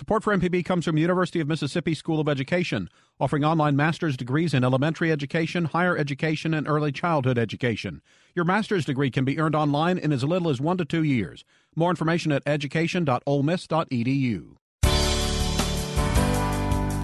Support 0.00 0.24
for 0.24 0.34
MPB 0.34 0.64
comes 0.64 0.86
from 0.86 0.96
University 0.96 1.40
of 1.40 1.46
Mississippi 1.46 1.92
School 1.92 2.20
of 2.20 2.28
Education, 2.28 2.88
offering 3.20 3.44
online 3.44 3.76
master's 3.76 4.16
degrees 4.16 4.54
in 4.54 4.64
elementary 4.64 5.12
education, 5.12 5.66
higher 5.66 5.94
education, 5.94 6.54
and 6.54 6.66
early 6.66 6.90
childhood 6.90 7.36
education. 7.36 8.00
Your 8.34 8.46
master's 8.46 8.86
degree 8.86 9.10
can 9.10 9.26
be 9.26 9.38
earned 9.38 9.54
online 9.54 9.98
in 9.98 10.10
as 10.10 10.24
little 10.24 10.48
as 10.48 10.58
one 10.58 10.78
to 10.78 10.86
two 10.86 11.02
years. 11.02 11.44
More 11.76 11.90
information 11.90 12.32
at 12.32 12.42
education.olemiss.edu. 12.46 14.56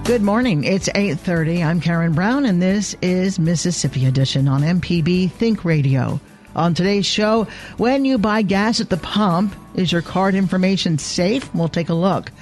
Good 0.07 0.23
morning. 0.23 0.65
It's 0.65 0.89
8:30. 0.95 1.63
I'm 1.63 1.83
Karen 1.83 2.15
Brown 2.15 2.47
and 2.47 2.63
this 2.63 2.97
is 3.03 3.39
Mississippi 3.39 4.07
Edition 4.07 4.49
on 4.49 4.63
MPB 4.63 5.31
Think 5.33 5.67
Radio. 5.67 6.19
On 6.55 6.73
today's 6.73 7.05
show, 7.05 7.47
when 7.77 8.07
you 8.07 8.17
buy 8.17 8.41
gas 8.41 8.81
at 8.81 8.89
the 8.89 8.97
pump, 8.97 9.55
is 9.75 9.93
your 9.93 10.01
card 10.01 10.35
information 10.35 10.97
safe? 10.97 11.55
We'll 11.55 11.69
take 11.69 11.91
a 11.91 11.95
look. 11.95 12.33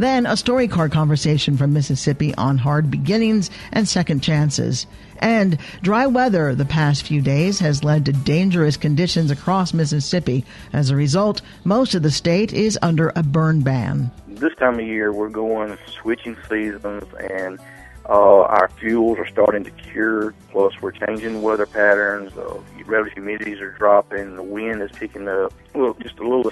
Then 0.00 0.24
a 0.24 0.30
StoryCorps 0.30 0.92
conversation 0.92 1.58
from 1.58 1.74
Mississippi 1.74 2.34
on 2.36 2.56
hard 2.56 2.90
beginnings 2.90 3.50
and 3.70 3.86
second 3.86 4.22
chances. 4.22 4.86
And 5.18 5.58
dry 5.82 6.06
weather 6.06 6.54
the 6.54 6.64
past 6.64 7.02
few 7.02 7.20
days 7.20 7.58
has 7.58 7.84
led 7.84 8.06
to 8.06 8.12
dangerous 8.14 8.78
conditions 8.78 9.30
across 9.30 9.74
Mississippi. 9.74 10.46
As 10.72 10.88
a 10.88 10.96
result, 10.96 11.42
most 11.64 11.94
of 11.94 12.02
the 12.02 12.10
state 12.10 12.54
is 12.54 12.78
under 12.80 13.12
a 13.14 13.22
burn 13.22 13.60
ban. 13.60 14.10
This 14.26 14.54
time 14.54 14.80
of 14.80 14.86
year, 14.86 15.12
we're 15.12 15.28
going 15.28 15.76
switching 16.00 16.34
seasons 16.48 17.04
and 17.30 17.60
uh, 18.08 18.40
our 18.44 18.70
fuels 18.80 19.18
are 19.18 19.28
starting 19.28 19.64
to 19.64 19.70
cure. 19.70 20.32
Plus, 20.50 20.72
we're 20.80 20.92
changing 20.92 21.42
weather 21.42 21.66
patterns. 21.66 22.32
Uh, 22.38 22.58
relative 22.86 23.18
humidities 23.18 23.60
are 23.60 23.72
dropping. 23.72 24.36
The 24.36 24.42
wind 24.42 24.80
is 24.80 24.92
picking 24.92 25.28
up. 25.28 25.52
Well, 25.74 25.92
just 26.00 26.18
a 26.18 26.22
little 26.22 26.50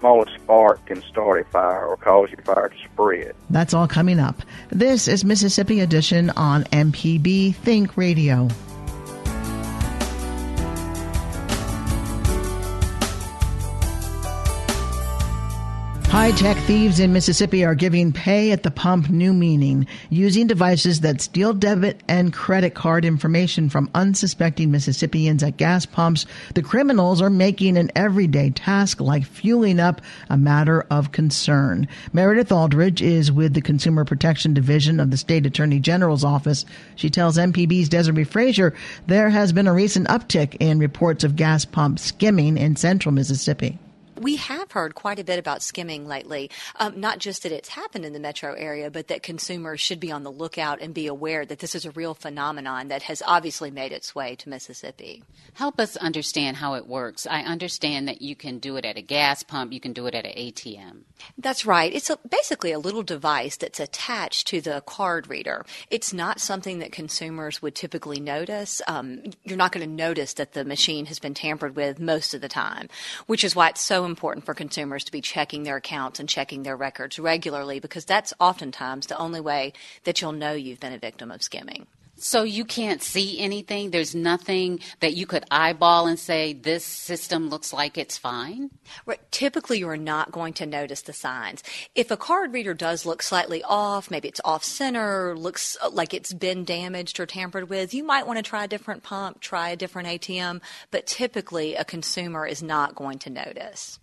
smallest 0.00 0.34
spark 0.34 0.84
can 0.86 1.02
start 1.02 1.42
a 1.42 1.44
fire 1.50 1.86
or 1.86 1.96
cause 1.96 2.30
your 2.30 2.42
fire 2.42 2.68
to 2.68 2.76
spread. 2.92 3.34
That's 3.50 3.74
all 3.74 3.86
coming 3.86 4.18
up. 4.18 4.42
This 4.70 5.06
is 5.06 5.24
Mississippi 5.24 5.80
Edition 5.80 6.30
on 6.30 6.64
MPB 6.64 7.54
Think 7.54 7.96
Radio. 7.96 8.48
High 16.20 16.32
tech 16.32 16.58
thieves 16.64 17.00
in 17.00 17.14
Mississippi 17.14 17.64
are 17.64 17.74
giving 17.74 18.12
pay 18.12 18.52
at 18.52 18.62
the 18.62 18.70
pump 18.70 19.08
new 19.08 19.32
meaning, 19.32 19.86
using 20.10 20.46
devices 20.46 21.00
that 21.00 21.22
steal 21.22 21.54
debit 21.54 22.02
and 22.08 22.30
credit 22.30 22.74
card 22.74 23.06
information 23.06 23.70
from 23.70 23.88
unsuspecting 23.94 24.70
Mississippians 24.70 25.42
at 25.42 25.56
gas 25.56 25.86
pumps. 25.86 26.26
The 26.52 26.60
criminals 26.60 27.22
are 27.22 27.30
making 27.30 27.78
an 27.78 27.90
everyday 27.96 28.50
task 28.50 29.00
like 29.00 29.24
fueling 29.24 29.80
up 29.80 30.02
a 30.28 30.36
matter 30.36 30.82
of 30.90 31.10
concern. 31.10 31.88
Meredith 32.12 32.52
Aldridge 32.52 33.00
is 33.00 33.32
with 33.32 33.54
the 33.54 33.62
Consumer 33.62 34.04
Protection 34.04 34.52
Division 34.52 35.00
of 35.00 35.10
the 35.10 35.16
State 35.16 35.46
Attorney 35.46 35.80
General's 35.80 36.22
Office. 36.22 36.66
She 36.96 37.08
tells 37.08 37.38
MPB's 37.38 37.88
Desiree 37.88 38.24
Frazier 38.24 38.74
there 39.06 39.30
has 39.30 39.54
been 39.54 39.66
a 39.66 39.72
recent 39.72 40.06
uptick 40.08 40.54
in 40.60 40.80
reports 40.80 41.24
of 41.24 41.36
gas 41.36 41.64
pump 41.64 41.98
skimming 41.98 42.58
in 42.58 42.76
central 42.76 43.14
Mississippi 43.14 43.78
we 44.20 44.36
have 44.36 44.70
heard 44.72 44.94
quite 44.94 45.18
a 45.18 45.24
bit 45.24 45.38
about 45.38 45.62
skimming 45.62 46.06
lately. 46.06 46.50
Um, 46.76 47.00
not 47.00 47.18
just 47.18 47.42
that 47.42 47.52
it's 47.52 47.70
happened 47.70 48.04
in 48.04 48.12
the 48.12 48.20
metro 48.20 48.52
area, 48.52 48.90
but 48.90 49.08
that 49.08 49.22
consumers 49.22 49.80
should 49.80 49.98
be 49.98 50.12
on 50.12 50.22
the 50.22 50.30
lookout 50.30 50.80
and 50.80 50.92
be 50.92 51.06
aware 51.06 51.46
that 51.46 51.58
this 51.58 51.74
is 51.74 51.86
a 51.86 51.90
real 51.92 52.12
phenomenon 52.12 52.88
that 52.88 53.02
has 53.04 53.22
obviously 53.26 53.70
made 53.70 53.92
its 53.92 54.14
way 54.14 54.36
to 54.36 54.48
Mississippi. 54.48 55.24
Help 55.54 55.80
us 55.80 55.96
understand 55.96 56.58
how 56.58 56.74
it 56.74 56.86
works. 56.86 57.26
I 57.26 57.40
understand 57.40 58.08
that 58.08 58.20
you 58.20 58.36
can 58.36 58.58
do 58.58 58.76
it 58.76 58.84
at 58.84 58.98
a 58.98 59.02
gas 59.02 59.42
pump, 59.42 59.72
you 59.72 59.80
can 59.80 59.94
do 59.94 60.06
it 60.06 60.14
at 60.14 60.26
an 60.26 60.32
ATM. 60.32 61.00
That's 61.38 61.64
right. 61.64 61.92
It's 61.92 62.10
a, 62.10 62.18
basically 62.28 62.72
a 62.72 62.78
little 62.78 63.02
device 63.02 63.56
that's 63.56 63.80
attached 63.80 64.46
to 64.48 64.60
the 64.60 64.82
card 64.82 65.28
reader. 65.28 65.64
It's 65.90 66.12
not 66.12 66.40
something 66.40 66.78
that 66.80 66.92
consumers 66.92 67.62
would 67.62 67.74
typically 67.74 68.20
notice. 68.20 68.82
Um, 68.86 69.22
you're 69.44 69.56
not 69.56 69.72
going 69.72 69.86
to 69.86 69.92
notice 69.92 70.34
that 70.34 70.52
the 70.52 70.64
machine 70.64 71.06
has 71.06 71.18
been 71.18 71.34
tampered 71.34 71.74
with 71.74 71.98
most 71.98 72.34
of 72.34 72.42
the 72.42 72.48
time, 72.48 72.88
which 73.26 73.44
is 73.44 73.56
why 73.56 73.70
it's 73.70 73.80
so 73.80 74.04
important 74.10 74.44
for 74.44 74.54
consumers 74.54 75.04
to 75.04 75.12
be 75.12 75.20
checking 75.20 75.62
their 75.62 75.76
accounts 75.76 76.20
and 76.20 76.28
checking 76.28 76.62
their 76.62 76.76
records 76.76 77.18
regularly 77.18 77.80
because 77.80 78.04
that's 78.04 78.34
oftentimes 78.38 79.06
the 79.06 79.18
only 79.18 79.40
way 79.40 79.72
that 80.04 80.20
you'll 80.20 80.32
know 80.32 80.52
you've 80.52 80.80
been 80.80 80.92
a 80.92 80.98
victim 80.98 81.30
of 81.30 81.42
skimming. 81.42 81.86
So 82.22 82.42
you 82.42 82.66
can't 82.66 83.02
see 83.02 83.38
anything? 83.40 83.90
There's 83.90 84.14
nothing 84.14 84.80
that 85.00 85.14
you 85.14 85.26
could 85.26 85.46
eyeball 85.50 86.06
and 86.06 86.18
say, 86.18 86.52
this 86.52 86.84
system 86.84 87.48
looks 87.48 87.72
like 87.72 87.96
it's 87.96 88.18
fine? 88.18 88.68
Right. 89.06 89.20
Typically, 89.30 89.78
you're 89.78 89.96
not 89.96 90.30
going 90.30 90.52
to 90.54 90.66
notice 90.66 91.00
the 91.00 91.14
signs. 91.14 91.62
If 91.94 92.10
a 92.10 92.18
card 92.18 92.52
reader 92.52 92.74
does 92.74 93.06
look 93.06 93.22
slightly 93.22 93.62
off, 93.64 94.10
maybe 94.10 94.28
it's 94.28 94.40
off 94.44 94.62
center, 94.64 95.34
looks 95.34 95.78
uh, 95.80 95.88
like 95.88 96.12
it's 96.12 96.34
been 96.34 96.66
damaged 96.66 97.18
or 97.18 97.24
tampered 97.24 97.70
with, 97.70 97.94
you 97.94 98.04
might 98.04 98.26
want 98.26 98.36
to 98.36 98.42
try 98.42 98.64
a 98.64 98.68
different 98.68 99.02
pump, 99.02 99.40
try 99.40 99.70
a 99.70 99.76
different 99.76 100.08
ATM, 100.08 100.60
but 100.90 101.06
typically 101.06 101.74
a 101.74 101.86
consumer 101.86 102.46
is 102.46 102.62
not 102.62 102.94
going 102.94 103.18
to 103.20 103.30
notice. 103.30 103.98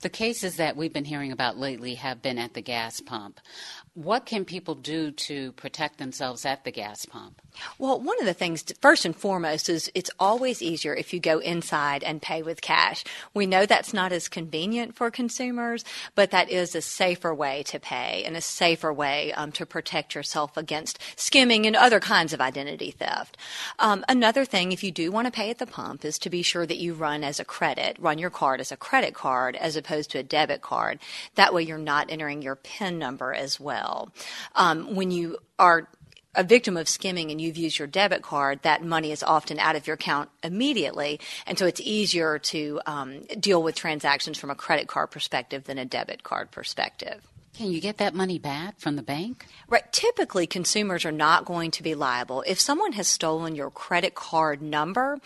The 0.00 0.08
cases 0.08 0.56
that 0.56 0.76
we've 0.76 0.92
been 0.92 1.04
hearing 1.04 1.32
about 1.32 1.58
lately 1.58 1.94
have 1.94 2.22
been 2.22 2.38
at 2.38 2.54
the 2.54 2.62
gas 2.62 3.00
pump. 3.00 3.40
What 3.94 4.26
can 4.26 4.44
people 4.44 4.74
do 4.74 5.10
to 5.10 5.52
protect 5.52 5.98
themselves 5.98 6.44
at 6.44 6.64
the 6.64 6.70
gas 6.70 7.04
pump? 7.04 7.42
Well, 7.78 8.00
one 8.00 8.18
of 8.20 8.26
the 8.26 8.34
things, 8.34 8.64
first 8.80 9.04
and 9.04 9.16
foremost, 9.16 9.68
is 9.68 9.90
it's 9.94 10.10
always 10.20 10.62
easier 10.62 10.94
if 10.94 11.12
you 11.12 11.20
go 11.20 11.38
inside 11.38 12.04
and 12.04 12.22
pay 12.22 12.42
with 12.42 12.60
cash. 12.60 13.02
We 13.34 13.46
know 13.46 13.66
that's 13.66 13.92
not 13.92 14.12
as 14.12 14.28
convenient 14.28 14.94
for 14.94 15.10
consumers, 15.10 15.84
but 16.14 16.30
that 16.30 16.50
is 16.50 16.74
a 16.74 16.82
safer 16.82 17.34
way 17.34 17.62
to 17.64 17.80
pay 17.80 18.22
and 18.24 18.36
a 18.36 18.40
safer 18.40 18.92
way 18.92 19.32
um, 19.32 19.50
to 19.52 19.66
protect 19.66 20.14
yourself 20.14 20.56
against 20.56 20.98
skimming 21.16 21.66
and 21.66 21.74
other 21.74 22.00
kinds 22.00 22.32
of 22.32 22.40
identity 22.40 22.92
theft. 22.92 23.36
Um, 23.78 24.04
another 24.08 24.44
thing, 24.44 24.72
if 24.72 24.84
you 24.84 24.92
do 24.92 25.10
want 25.10 25.26
to 25.26 25.32
pay 25.32 25.50
at 25.50 25.58
the 25.58 25.66
pump, 25.66 26.04
is 26.04 26.18
to 26.20 26.30
be 26.30 26.42
sure 26.42 26.66
that 26.66 26.78
you 26.78 26.94
run 26.94 27.24
as 27.24 27.40
a 27.40 27.44
credit, 27.44 27.96
run 27.98 28.18
your 28.18 28.30
card 28.30 28.60
as 28.60 28.70
a 28.70 28.76
credit 28.76 29.14
card 29.14 29.56
as 29.68 29.76
opposed 29.76 30.10
to 30.10 30.18
a 30.18 30.22
debit 30.24 30.62
card. 30.62 30.98
That 31.36 31.54
way 31.54 31.62
you're 31.62 31.78
not 31.78 32.10
entering 32.10 32.42
your 32.42 32.56
PIN 32.56 32.98
number 32.98 33.32
as 33.32 33.60
well. 33.60 34.12
Um, 34.56 34.96
when 34.96 35.12
you 35.12 35.38
are 35.58 35.88
a 36.34 36.42
victim 36.42 36.76
of 36.76 36.88
skimming 36.88 37.30
and 37.30 37.40
you've 37.40 37.56
used 37.56 37.78
your 37.78 37.88
debit 37.88 38.22
card, 38.22 38.60
that 38.62 38.82
money 38.82 39.12
is 39.12 39.22
often 39.22 39.58
out 39.58 39.76
of 39.76 39.86
your 39.86 39.94
account 39.94 40.30
immediately. 40.42 41.20
And 41.46 41.58
so 41.58 41.66
it's 41.66 41.80
easier 41.80 42.38
to 42.38 42.80
um, 42.86 43.22
deal 43.38 43.62
with 43.62 43.74
transactions 43.74 44.38
from 44.38 44.50
a 44.50 44.54
credit 44.54 44.88
card 44.88 45.10
perspective 45.10 45.64
than 45.64 45.78
a 45.78 45.84
debit 45.84 46.22
card 46.22 46.50
perspective. 46.50 47.22
Can 47.58 47.72
you 47.72 47.80
get 47.80 47.96
that 47.96 48.14
money 48.14 48.38
back 48.38 48.78
from 48.78 48.94
the 48.94 49.02
bank? 49.02 49.44
Right. 49.68 49.92
Typically, 49.92 50.46
consumers 50.46 51.04
are 51.04 51.10
not 51.10 51.44
going 51.44 51.72
to 51.72 51.82
be 51.82 51.96
liable. 51.96 52.44
If 52.46 52.60
someone 52.60 52.92
has 52.92 53.08
stolen 53.08 53.56
your 53.56 53.68
credit 53.68 54.14
card 54.14 54.62
number 54.62 55.18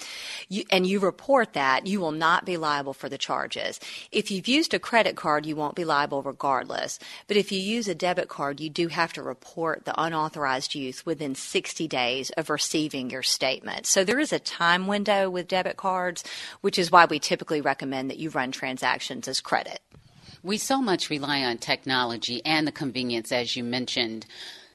you, 0.49 0.65
and 0.71 0.87
you 0.87 0.99
report 0.99 1.53
that, 1.53 1.87
you 1.87 2.01
will 2.01 2.11
not 2.11 2.47
be 2.47 2.57
liable 2.57 2.95
for 2.95 3.11
the 3.11 3.19
charges. 3.19 3.79
If 4.11 4.31
you've 4.31 4.49
used 4.49 4.73
a 4.73 4.79
credit 4.79 5.15
card, 5.15 5.45
you 5.45 5.57
won't 5.57 5.75
be 5.75 5.85
liable 5.85 6.23
regardless. 6.23 6.99
But 7.29 7.37
if 7.37 7.53
you 7.53 7.61
use 7.61 7.87
a 7.87 7.95
debit 7.95 8.29
card, 8.29 8.61
you 8.61 8.71
do 8.71 8.89
have 8.89 9.13
to 9.13 9.23
report 9.23 9.85
the 9.85 10.03
unauthorized 10.03 10.75
use 10.75 11.05
within 11.05 11.35
60 11.35 11.87
days 11.87 12.31
of 12.31 12.49
receiving 12.49 13.11
your 13.11 13.23
statement. 13.23 13.85
So 13.85 14.05
there 14.05 14.19
is 14.19 14.33
a 14.33 14.39
time 14.39 14.87
window 14.87 15.29
with 15.29 15.49
debit 15.49 15.77
cards, 15.77 16.25
which 16.63 16.79
is 16.79 16.91
why 16.91 17.05
we 17.05 17.19
typically 17.19 17.61
recommend 17.61 18.09
that 18.09 18.19
you 18.19 18.31
run 18.31 18.53
transactions 18.53 19.29
as 19.29 19.43
credit. 19.43 19.81
We 20.45 20.59
so 20.59 20.83
much 20.83 21.09
rely 21.09 21.45
on 21.45 21.59
technology 21.59 22.43
and 22.45 22.67
the 22.67 22.73
convenience, 22.73 23.31
as 23.31 23.55
you 23.55 23.63
mentioned. 23.63 24.27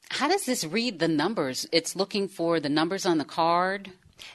How 0.08 0.26
does 0.26 0.46
this 0.46 0.64
read 0.64 0.98
the 0.98 1.08
numbers? 1.08 1.66
It's 1.70 1.94
looking 1.94 2.26
for 2.26 2.58
the 2.58 2.70
numbers 2.70 3.04
on 3.04 3.18
the 3.18 3.26
card? 3.26 3.90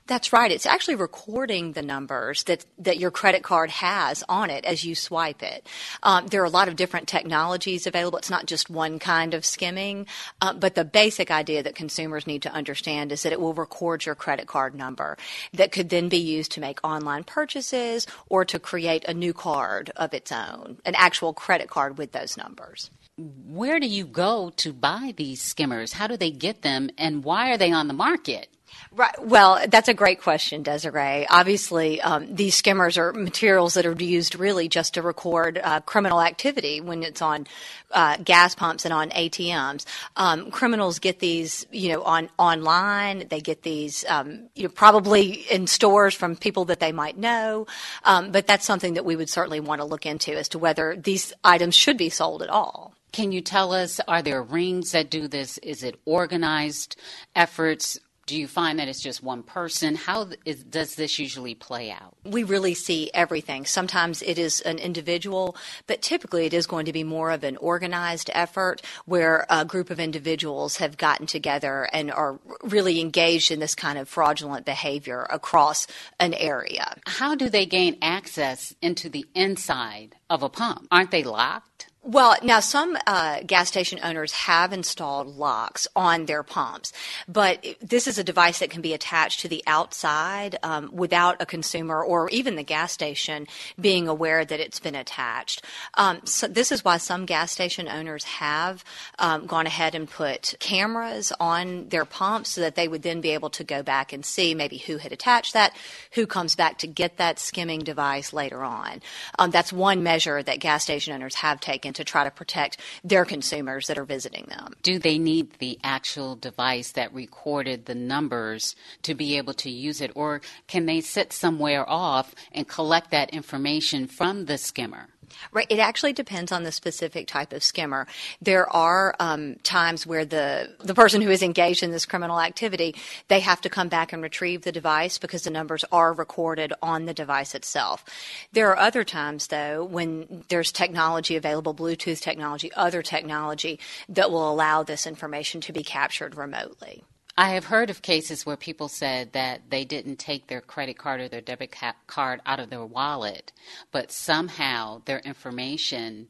That's 0.08 0.34
right. 0.34 0.52
It's 0.52 0.66
actually 0.66 0.96
recording 0.96 1.74
the 1.74 1.82
numbers 1.82 2.44
that, 2.44 2.66
that 2.80 3.00
your 3.00 3.12
credit 3.12 3.44
card 3.44 3.70
has 3.70 4.24
on 4.28 4.50
it 4.50 4.66
as 4.66 4.84
you 4.84 4.96
swipe 4.96 5.42
it. 5.42 5.68
Um, 6.04 6.28
there 6.28 6.42
are 6.42 6.46
a 6.46 6.50
lot 6.50 6.68
of 6.68 6.76
different 6.76 7.08
technologies 7.08 7.88
available. 7.88 8.18
It's 8.18 8.30
not 8.30 8.46
just 8.46 8.70
one 8.70 9.00
kind 9.00 9.34
of 9.34 9.46
skimming, 9.46 10.08
uh, 10.42 10.54
but 10.54 10.76
the 10.76 10.86
basic 10.86 11.32
idea 11.32 11.64
that 11.64 11.76
consumers 11.76 12.28
need 12.28 12.42
to 12.44 12.52
understand 12.52 13.12
is 13.12 13.24
that 13.24 13.34
it 13.34 13.42
will 13.42 13.54
record 13.54 14.06
your 14.06 14.16
credit 14.16 14.48
card 14.48 14.76
number 14.76 15.18
that 15.54 15.72
could 15.72 15.90
then 15.90 16.10
be 16.10 16.18
used 16.18 16.52
to 16.54 16.62
make 16.62 16.80
online 16.84 17.24
purchases 17.24 18.08
or 18.30 18.46
to 18.46 18.60
create 18.60 19.06
a 19.06 19.14
new 19.14 19.34
card 19.34 19.92
of 19.96 20.14
its 20.14 20.32
own, 20.32 20.78
an 20.86 20.96
actual 20.96 21.34
credit 21.34 21.70
card 21.70 21.98
with 21.98 22.12
those 22.12 22.38
numbers 22.38 22.90
where 23.18 23.80
do 23.80 23.88
you 23.88 24.06
go 24.06 24.52
to 24.58 24.74
buy 24.74 25.14
these 25.16 25.42
skimmers? 25.42 25.94
How 25.94 26.08
do 26.08 26.18
they 26.18 26.32
get 26.32 26.64
them, 26.64 26.90
and 26.98 27.24
why 27.24 27.52
are 27.52 27.58
they 27.58 27.72
on 27.72 27.88
the 27.88 27.94
market? 27.94 28.53
Right. 28.96 29.16
Well, 29.26 29.60
that's 29.68 29.88
a 29.88 29.94
great 29.94 30.22
question, 30.22 30.62
Desiree. 30.62 31.26
Obviously, 31.28 32.00
um, 32.02 32.34
these 32.34 32.56
skimmers 32.56 32.96
are 32.98 33.12
materials 33.12 33.74
that 33.74 33.88
are 33.88 33.94
used 33.94 34.36
really 34.36 34.68
just 34.68 34.94
to 34.94 35.02
record 35.02 35.60
uh, 35.64 35.80
criminal 35.82 36.22
activity 36.22 36.80
when 36.80 37.02
it's 37.02 37.22
on 37.22 37.48
uh, 37.92 38.18
gas 38.18 38.54
pumps 38.54 38.86
and 38.86 38.94
on 38.94 39.10
ATMs. 39.10 39.86
Um, 40.16 40.52
criminals 40.52 41.00
get 41.00 41.20
these, 41.20 41.66
you 41.72 41.90
know, 41.90 42.04
on 42.04 42.30
online. 42.38 43.28
They 43.30 43.42
get 43.42 43.64
these, 43.64 44.06
um, 44.08 44.50
you 44.54 44.64
know, 44.64 44.70
probably 44.70 45.32
in 45.50 45.66
stores 45.66 46.14
from 46.14 46.36
people 46.36 46.66
that 46.66 46.80
they 46.80 46.92
might 46.92 47.18
know. 47.18 47.66
Um, 48.04 48.32
but 48.32 48.46
that's 48.46 48.66
something 48.66 48.94
that 48.94 49.06
we 49.06 49.16
would 49.16 49.30
certainly 49.30 49.60
want 49.60 49.82
to 49.82 49.86
look 49.86 50.06
into 50.06 50.38
as 50.38 50.50
to 50.50 50.60
whether 50.60 50.96
these 50.96 51.34
items 51.44 51.74
should 51.74 51.98
be 51.98 52.10
sold 52.10 52.44
at 52.44 52.50
all. 52.50 52.94
Can 53.12 53.32
you 53.32 53.42
tell 53.42 53.74
us, 53.74 54.00
are 54.08 54.24
there 54.24 54.42
rings 54.42 54.92
that 54.92 55.10
do 55.10 55.28
this? 55.28 55.60
Is 55.60 55.84
it 55.84 56.00
organized 56.06 56.96
efforts? 57.36 58.00
Do 58.26 58.38
you 58.38 58.48
find 58.48 58.80
that 58.80 58.88
it's 58.88 59.02
just 59.02 59.22
one 59.22 59.44
person? 59.44 59.96
How 59.96 60.30
is, 60.46 60.64
does 60.64 60.96
this 60.96 61.20
usually 61.20 61.56
play 61.56 61.92
out? 61.92 62.16
We 62.24 62.44
really 62.44 62.74
see 62.74 63.12
everything. 63.14 63.66
Sometimes 63.66 64.22
it 64.22 64.40
is 64.40 64.62
an 64.62 64.80
individual, 64.80 65.58
but 65.88 66.02
typically 66.02 66.46
it 66.46 66.54
is 66.54 66.66
going 66.66 66.86
to 66.86 66.94
be 66.94 67.04
more 67.04 67.32
of 67.32 67.44
an 67.44 67.58
organized 67.58 68.30
effort 68.34 68.82
where 69.06 69.46
a 69.50 69.66
group 69.66 69.90
of 69.90 70.00
individuals 70.00 70.78
have 70.78 70.98
gotten 70.98 71.28
together 71.28 71.90
and 71.92 72.12
are 72.12 72.40
really 72.64 73.02
engaged 73.02 73.52
in 73.52 73.60
this 73.60 73.76
kind 73.76 73.98
of 73.98 74.08
fraudulent 74.08 74.66
behavior 74.66 75.28
across 75.30 75.86
an 76.20 76.34
area. 76.34 76.96
How 77.06 77.36
do 77.36 77.50
they 77.50 77.66
gain 77.66 77.98
access 78.02 78.74
into 78.82 79.10
the 79.10 79.26
inside 79.36 80.16
of 80.30 80.44
a 80.44 80.50
pump? 80.50 80.88
Aren't 80.92 81.12
they 81.12 81.24
locked? 81.24 81.88
Well, 82.06 82.36
now 82.44 82.60
some 82.60 82.98
uh, 83.08 83.40
gas 83.48 83.70
station 83.70 83.98
owners 84.04 84.34
have 84.34 84.74
installed 84.74 85.38
locks 85.38 85.88
on 85.96 86.26
their 86.26 86.44
pumps, 86.44 86.92
but 87.30 87.66
this 87.82 88.08
is 88.08 88.18
a 88.18 88.26
device 88.26 88.60
that 88.60 88.70
can 88.70 88.82
be 88.82 88.94
attached 88.94 89.40
to 89.40 89.48
the 89.48 89.64
outside 89.68 90.58
um, 90.64 90.90
without 90.92 91.42
a 91.42 91.46
consumer 91.46 92.04
or 92.04 92.30
even 92.32 92.58
the 92.58 92.64
gas 92.64 92.92
station 92.92 93.48
being 93.80 94.10
aware 94.10 94.44
that 94.44 94.60
it's 94.60 94.82
been 94.82 94.96
attached. 94.96 95.62
Um, 95.94 96.20
so 96.26 96.50
this 96.50 96.74
is 96.74 96.84
why 96.84 96.98
some 96.98 97.26
gas 97.26 97.54
station 97.54 97.88
owners 97.88 98.26
have 98.26 98.84
um, 99.18 99.46
gone 99.46 99.66
ahead 99.66 99.96
and 99.96 100.10
put 100.10 100.56
cameras 100.60 101.32
on 101.40 101.88
their 101.88 102.04
pumps 102.04 102.50
so 102.50 102.62
that 102.62 102.76
they 102.76 102.90
would 102.90 103.04
then 103.04 103.22
be 103.22 103.30
able 103.30 103.50
to 103.52 103.64
go 103.64 103.82
back 103.82 104.12
and 104.12 104.26
see 104.26 104.54
maybe 104.54 104.78
who 104.78 104.98
had 104.98 105.14
attached 105.14 105.54
that, 105.54 105.74
who 106.12 106.28
comes 106.28 106.54
back 106.54 106.80
to 106.80 106.88
get 106.88 107.16
that 107.16 107.40
skimming 107.40 107.80
device 107.80 108.34
later 108.34 108.62
on. 108.62 109.02
Um, 109.40 109.52
that's 109.52 109.72
one 109.72 110.04
measure 110.04 110.44
that 110.44 110.60
gas 110.60 110.84
station 110.84 111.14
owners 111.14 111.36
have 111.36 111.62
taken 111.62 111.93
to 111.94 112.04
try 112.04 112.24
to 112.24 112.32
protect 112.32 112.78
their 113.04 113.26
consumers 113.26 113.88
that 113.88 113.98
are 113.98 114.06
visiting 114.06 114.46
them. 114.50 114.74
Do 114.82 115.00
they 115.00 115.18
need 115.18 115.54
the 115.60 115.80
actual 115.84 116.36
device 116.36 116.92
that 116.92 117.14
recorded 117.14 117.86
the 117.86 117.96
numbers 117.96 118.76
to 119.04 119.14
be 119.14 119.38
able 119.38 119.54
to 119.56 119.70
use 119.70 120.02
it, 120.02 120.12
or 120.16 120.42
can 120.68 120.86
they 120.86 121.02
sit 121.02 121.34
somewhere 121.34 121.90
off 121.90 122.34
and 122.52 122.68
collect 122.68 123.12
that 123.12 123.30
information 123.32 124.08
from 124.08 124.46
the 124.46 124.58
skimmer? 124.58 125.13
Right. 125.52 125.68
It 125.70 125.80
actually 125.80 126.14
depends 126.14 126.52
on 126.52 126.64
the 126.64 126.72
specific 126.72 127.28
type 127.28 127.54
of 127.54 127.64
skimmer. 127.64 128.08
There 128.42 128.70
are 128.74 129.16
um, 129.20 129.56
times 129.64 130.06
where 130.06 130.26
the 130.26 130.74
the 130.80 130.94
person 130.94 131.22
who 131.22 131.30
is 131.30 131.42
engaged 131.42 131.84
in 131.84 131.92
this 131.92 132.06
criminal 132.06 132.40
activity 132.40 132.96
they 133.28 133.40
have 133.40 133.62
to 133.62 133.70
come 133.70 133.88
back 133.88 134.14
and 134.14 134.22
retrieve 134.22 134.64
the 134.64 134.72
device 134.72 135.18
because 135.18 135.44
the 135.44 135.50
numbers 135.50 135.86
are 135.92 136.14
recorded 136.14 136.74
on 136.82 137.06
the 137.06 137.14
device 137.14 137.56
itself. 137.56 138.06
There 138.52 138.70
are 138.70 138.78
other 138.78 139.04
times 139.04 139.48
though 139.48 139.84
when 139.84 140.44
there's 140.50 140.72
technology 140.72 141.36
available, 141.36 141.74
Bluetooth 141.74 142.22
technology, 142.22 142.72
other 142.74 143.02
technology 143.02 143.80
that 144.10 144.32
will 144.32 144.52
allow 144.52 144.84
this 144.84 145.08
information 145.08 145.62
to 145.62 145.74
be 145.74 145.84
captured 145.84 146.36
remotely. 146.36 147.04
I 147.36 147.52
have 147.52 147.66
heard 147.66 147.90
of 147.90 148.04
cases 148.04 148.46
where 148.46 148.58
people 148.58 148.88
said 148.88 149.34
that 149.34 149.70
they 149.72 149.86
didn't 149.86 150.18
take 150.18 150.48
their 150.48 150.62
credit 150.62 150.98
card 151.00 151.20
or 151.20 151.28
their 151.28 151.42
debit 151.42 151.76
card 152.06 152.42
out 152.46 152.60
of 152.60 152.70
their 152.70 152.86
wallet, 152.86 153.52
but 153.92 154.12
somehow 154.12 155.02
their 155.06 155.20
information 155.20 156.28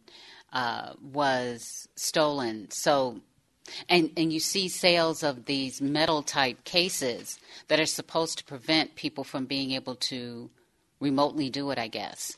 uh, 0.53 0.93
was 1.01 1.89
stolen. 1.95 2.69
So, 2.71 3.19
and 3.89 4.11
and 4.15 4.31
you 4.31 4.39
see 4.39 4.69
sales 4.69 5.23
of 5.23 5.45
these 5.45 5.81
metal 5.81 6.23
type 6.23 6.63
cases 6.63 7.37
that 7.67 7.81
are 7.81 7.85
supposed 7.85 8.37
to 8.37 8.45
prevent 8.45 8.95
people 8.95 9.25
from 9.25 9.45
being 9.45 9.71
able 9.71 9.95
to 9.95 10.49
remotely 11.01 11.49
do 11.49 11.71
it. 11.71 11.79
I 11.79 11.89
guess. 11.89 12.37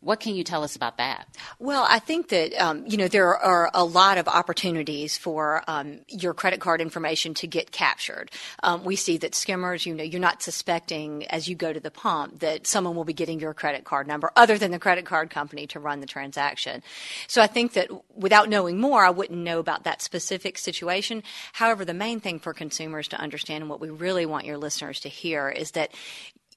What 0.00 0.20
can 0.20 0.34
you 0.34 0.44
tell 0.44 0.62
us 0.62 0.76
about 0.76 0.98
that? 0.98 1.28
Well, 1.58 1.86
I 1.88 1.98
think 1.98 2.28
that 2.28 2.54
um, 2.62 2.84
you 2.86 2.96
know 2.96 3.08
there 3.08 3.36
are 3.36 3.70
a 3.74 3.84
lot 3.84 4.18
of 4.18 4.28
opportunities 4.28 5.18
for 5.18 5.62
um, 5.66 6.00
your 6.08 6.34
credit 6.34 6.60
card 6.60 6.80
information 6.80 7.34
to 7.34 7.46
get 7.46 7.72
captured. 7.72 8.30
Um, 8.62 8.84
we 8.84 8.96
see 8.96 9.16
that 9.18 9.34
skimmers, 9.34 9.86
you 9.86 9.94
know, 9.94 10.04
you're 10.04 10.20
not 10.20 10.42
suspecting 10.42 11.26
as 11.26 11.48
you 11.48 11.56
go 11.56 11.72
to 11.72 11.80
the 11.80 11.90
pump 11.90 12.40
that 12.40 12.66
someone 12.66 12.94
will 12.94 13.04
be 13.04 13.12
getting 13.12 13.40
your 13.40 13.54
credit 13.54 13.84
card 13.84 14.06
number 14.06 14.30
other 14.36 14.58
than 14.58 14.70
the 14.70 14.78
credit 14.78 15.06
card 15.06 15.30
company 15.30 15.66
to 15.68 15.80
run 15.80 16.00
the 16.00 16.06
transaction. 16.06 16.82
So 17.26 17.42
I 17.42 17.46
think 17.46 17.72
that 17.72 17.90
without 18.14 18.48
knowing 18.48 18.80
more, 18.80 19.04
I 19.04 19.10
wouldn't 19.10 19.38
know 19.38 19.58
about 19.58 19.84
that 19.84 20.02
specific 20.02 20.58
situation. 20.58 21.22
However, 21.52 21.84
the 21.84 21.94
main 21.94 22.20
thing 22.20 22.38
for 22.38 22.52
consumers 22.52 23.08
to 23.08 23.20
understand 23.20 23.62
and 23.62 23.70
what 23.70 23.80
we 23.80 23.90
really 23.90 24.26
want 24.26 24.44
your 24.44 24.58
listeners 24.58 25.00
to 25.00 25.08
hear 25.08 25.48
is 25.48 25.72
that 25.72 25.92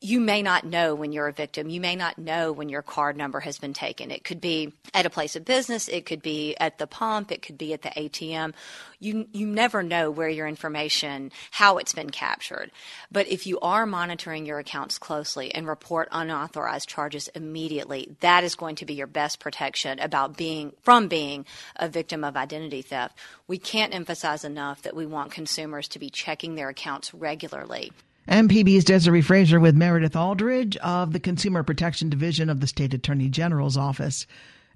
you 0.02 0.22
may 0.22 0.42
not 0.42 0.64
know 0.64 0.96
when 0.96 1.12
you're 1.12 1.28
a 1.28 1.34
victim. 1.34 1.70
You 1.70 1.82
may 1.82 1.96
not 1.98 2.18
know 2.18 2.54
when 2.54 2.70
your 2.70 2.82
card 2.82 3.18
number 3.18 3.42
has 3.42 3.60
been 3.60 3.74
taken. 3.74 4.12
It 4.12 4.24
could 4.24 4.40
be 4.40 4.72
at 4.94 5.06
a 5.06 5.10
place 5.10 5.36
of 5.36 5.44
business. 5.44 5.90
It 5.90 6.06
could 6.06 6.22
be 6.22 6.56
at 6.56 6.78
the 6.78 6.88
pump. 6.88 7.34
It 7.34 7.42
could 7.42 7.58
be 7.58 7.74
at 7.74 7.82
the 7.82 7.90
ATM. 7.90 8.54
You, 9.00 9.28
you 9.34 9.46
never 9.46 9.84
know 9.84 10.10
where 10.10 10.30
your 10.30 10.48
information, 10.48 11.34
how 11.52 11.80
it's 11.80 11.92
been 11.92 12.12
captured. 12.12 12.72
But 13.12 13.28
if 13.28 13.46
you 13.46 13.60
are 13.60 13.86
monitoring 13.86 14.46
your 14.46 14.60
accounts 14.60 14.98
closely 14.98 15.54
and 15.54 15.68
report 15.68 16.08
unauthorized 16.14 16.88
charges 16.88 17.28
immediately, 17.36 18.16
that 18.22 18.46
is 18.46 18.56
going 18.56 18.76
to 18.76 18.86
be 18.86 18.94
your 18.94 19.08
best 19.08 19.42
protection 19.42 20.00
about 20.00 20.38
being, 20.38 20.72
from 20.82 21.10
being 21.10 21.46
a 21.76 21.90
victim 21.90 22.24
of 22.24 22.38
identity 22.38 22.82
theft. 22.82 23.18
We 23.48 23.58
can't 23.58 23.94
emphasize 23.94 24.46
enough 24.46 24.82
that 24.84 24.96
we 24.96 25.06
want 25.06 25.32
consumers 25.32 25.90
to 25.90 26.00
be 26.00 26.10
checking 26.10 26.56
their 26.56 26.70
accounts 26.70 27.14
regularly. 27.14 27.92
MPB's 28.30 28.84
Desiree 28.84 29.24
Frazier 29.24 29.60
with 29.60 29.76
Meredith 29.76 30.16
Aldridge 30.16 30.78
of 30.78 31.14
the 31.14 31.20
Consumer 31.20 31.64
Protection 31.64 32.12
Division 32.12 32.48
of 32.48 32.60
the 32.60 32.68
State 32.68 32.94
Attorney 32.94 33.28
General's 33.28 33.76
Office. 33.76 34.28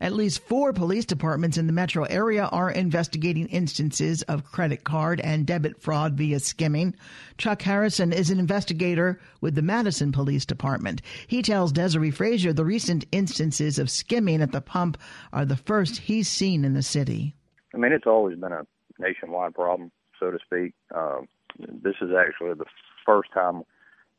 At 0.02 0.14
least 0.14 0.42
four 0.42 0.74
police 0.74 1.06
departments 1.06 1.56
in 1.56 1.68
the 1.68 1.72
metro 1.72 2.04
area 2.06 2.46
are 2.46 2.72
investigating 2.72 3.48
instances 3.50 4.24
of 4.24 4.44
credit 4.44 4.84
card 4.84 5.20
and 5.20 5.46
debit 5.46 5.80
fraud 5.80 6.16
via 6.16 6.40
skimming. 6.40 6.96
Chuck 7.38 7.62
Harrison 7.62 8.12
is 8.12 8.32
an 8.32 8.40
investigator 8.40 9.20
with 9.40 9.54
the 9.54 9.62
Madison 9.62 10.12
Police 10.12 10.48
Department. 10.48 11.04
He 11.28 11.44
tells 11.44 11.72
Desiree 11.72 12.10
Frazier 12.10 12.54
the 12.54 12.66
recent 12.66 13.06
instances 13.12 13.78
of 13.78 13.92
skimming 13.92 14.42
at 14.42 14.52
the 14.52 14.62
pump 14.62 14.98
are 15.32 15.46
the 15.46 15.58
first 15.58 15.98
he's 16.00 16.28
seen 16.28 16.66
in 16.66 16.74
the 16.74 16.82
city. 16.82 17.36
I 17.72 17.78
mean, 17.78 17.92
it's 17.92 18.08
always 18.08 18.36
been 18.36 18.52
a 18.52 18.66
nationwide 18.98 19.54
problem, 19.54 19.92
so 20.20 20.32
to 20.32 20.40
speak. 20.44 20.74
Uh, 20.94 21.22
this 21.60 21.96
is 22.02 22.10
actually 22.18 22.56
the 22.56 22.66
first 23.06 23.32
time 23.34 23.64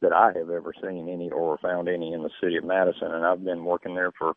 that 0.01 0.13
I 0.13 0.33
have 0.37 0.51
ever 0.51 0.73
seen 0.83 1.09
any 1.09 1.31
or 1.31 1.59
found 1.59 1.89
any 1.89 2.13
in 2.13 2.23
the 2.23 2.31
city 2.41 2.57
of 2.57 2.65
Madison, 2.65 3.13
and 3.13 3.25
I've 3.25 3.45
been 3.45 3.65
working 3.65 3.95
there 3.95 4.13
for 4.19 4.35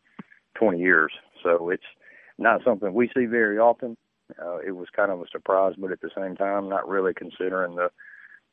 20 0.54 0.78
years. 0.78 1.12
So 1.42 1.70
it's 1.70 1.82
not 2.38 2.62
something 2.64 2.94
we 2.94 3.10
see 3.14 3.26
very 3.26 3.58
often. 3.58 3.96
Uh, 4.42 4.58
it 4.58 4.72
was 4.72 4.88
kind 4.94 5.10
of 5.10 5.20
a 5.20 5.28
surprise, 5.30 5.74
but 5.78 5.92
at 5.92 6.00
the 6.00 6.10
same 6.16 6.36
time, 6.36 6.68
not 6.68 6.88
really 6.88 7.14
considering 7.14 7.76
the 7.76 7.90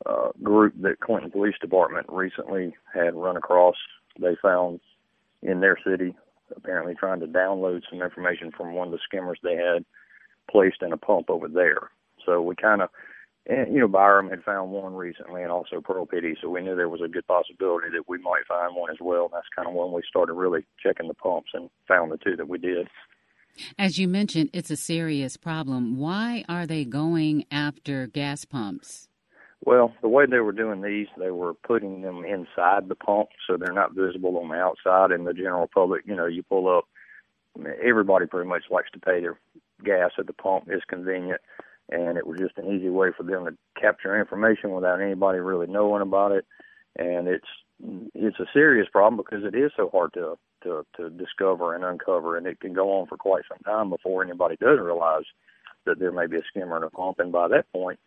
uh, 0.06 0.30
group 0.44 0.74
that 0.82 1.00
Clinton 1.00 1.32
Police 1.32 1.56
Department 1.62 2.06
recently 2.10 2.75
had 2.94 3.16
run 3.16 3.38
across. 3.38 3.75
They 4.20 4.36
found 4.42 4.80
in 5.42 5.60
their 5.60 5.78
city, 5.86 6.16
apparently 6.56 6.96
trying 6.96 7.20
to 7.20 7.28
download 7.28 7.82
some 7.90 8.02
information 8.02 8.52
from 8.52 8.74
one 8.74 8.88
of 8.88 8.92
the 8.92 9.00
skimmers 9.04 9.40
they 9.44 9.56
had 9.56 9.86
placed 10.50 10.82
in 10.82 10.94
a 10.94 10.98
pump 10.98 11.30
over 11.30 11.48
there. 11.48 11.90
So 12.25 12.42
we 12.42 12.56
kind 12.56 12.82
of 12.82 12.90
and 13.48 13.74
you 13.74 13.80
know 13.80 13.88
Byram 13.88 14.30
had 14.30 14.44
found 14.44 14.72
one 14.72 14.94
recently, 14.94 15.44
and 15.44 15.52
also 15.52 15.82
Pearl 15.82 16.06
PD, 16.06 16.36
so 16.42 16.50
we 16.50 16.62
knew 16.62 16.75
there 16.75 16.90
was 16.90 17.02
a 17.02 17.08
good 17.08 17.28
possibility 17.28 17.88
that 17.92 18.08
we 18.08 18.18
might 18.18 18.48
find 18.48 18.75
one 18.75 18.92
as 18.92 18.98
well. 19.00 19.25
And 19.25 19.34
That's 19.34 19.48
kind 19.56 19.68
of 19.68 19.74
when 19.74 19.92
we 19.92 20.02
started 20.08 20.34
really 20.34 20.66
checking 20.82 21.08
the 21.08 21.14
pumps 21.14 21.52
and 21.54 21.70
found 21.88 22.12
the 22.12 22.18
two 22.18 22.36
that 22.36 22.48
we 22.48 22.58
did. 22.58 22.88
As 23.78 23.98
you 23.98 24.08
mentioned, 24.08 24.50
it's 24.54 24.72
a 24.72 24.75
serious 24.75 25.38
problem. 25.38 25.98
Why 25.98 26.44
are 26.50 26.66
they 26.66 26.84
going 26.84 27.46
after 27.52 28.08
gas 28.08 28.44
pumps? 28.46 29.08
Well, 29.66 29.94
the 30.02 30.10
way 30.10 30.25
they 30.25 30.40
were 30.40 30.52
doing 30.52 30.82
these, 30.82 31.08
they 31.18 31.32
were 31.32 31.54
putting 31.54 32.02
them 32.02 32.24
inside 32.25 32.88
the 32.88 32.96
pump, 32.96 33.30
so 33.48 33.58
they're 33.58 33.74
not 33.74 33.96
visible 33.96 34.38
on 34.38 34.50
the 34.50 34.56
outside. 34.56 35.12
And 35.12 35.25
the 35.25 35.34
general 35.34 35.68
public, 35.74 36.04
you 36.06 36.16
know, 36.16 36.25
you 36.25 36.44
pull 36.44 36.68
up, 36.68 36.86
everybody 37.84 38.28
pretty 38.28 38.50
much 38.50 38.64
likes 38.70 38.92
to 38.92 39.00
pay 39.00 39.22
their 39.22 39.40
gas 39.84 40.12
at 40.20 40.28
the 40.28 40.34
pump. 40.34 40.66
It's 40.68 40.86
convenient, 40.86 41.42
and 41.89 42.18
it 42.18 42.25
was 42.25 42.39
just 42.39 42.58
an 42.58 42.72
easy 42.74 42.89
way 42.89 43.10
for 43.15 43.24
them 43.24 43.46
to 43.46 43.58
capture 43.80 44.20
information 44.20 44.72
without 44.72 45.01
anybody 45.01 45.39
really 45.39 45.68
knowing 45.68 46.01
about 46.01 46.32
it. 46.32 46.46
And 46.98 47.27
it's 47.27 47.48
it's 48.13 48.39
a 48.39 48.46
serious 48.54 48.88
problem 48.92 49.18
because 49.18 49.44
it 49.46 49.58
is 49.58 49.72
so 49.75 49.89
hard 49.89 50.13
to 50.13 50.38
to 50.63 50.86
to 50.98 51.10
discover 51.10 51.75
and 51.75 51.84
uncover, 51.84 52.38
and 52.38 52.48
it 52.48 52.60
can 52.60 52.74
go 52.74 52.92
on 53.00 53.08
for 53.08 53.18
quite 53.18 53.44
some 53.50 53.60
time 53.65 53.89
before 53.89 54.24
anybody 54.24 54.56
does 54.60 54.80
realize 54.80 55.25
that 55.86 56.00
there 56.00 56.12
may 56.12 56.27
be 56.27 56.38
a 56.38 56.42
skimmer 56.50 56.77
in 56.77 56.84
a 56.84 56.89
pump. 56.89 57.20
And 57.20 57.32
by 57.32 57.48
that 57.50 57.72
point, 57.72 58.00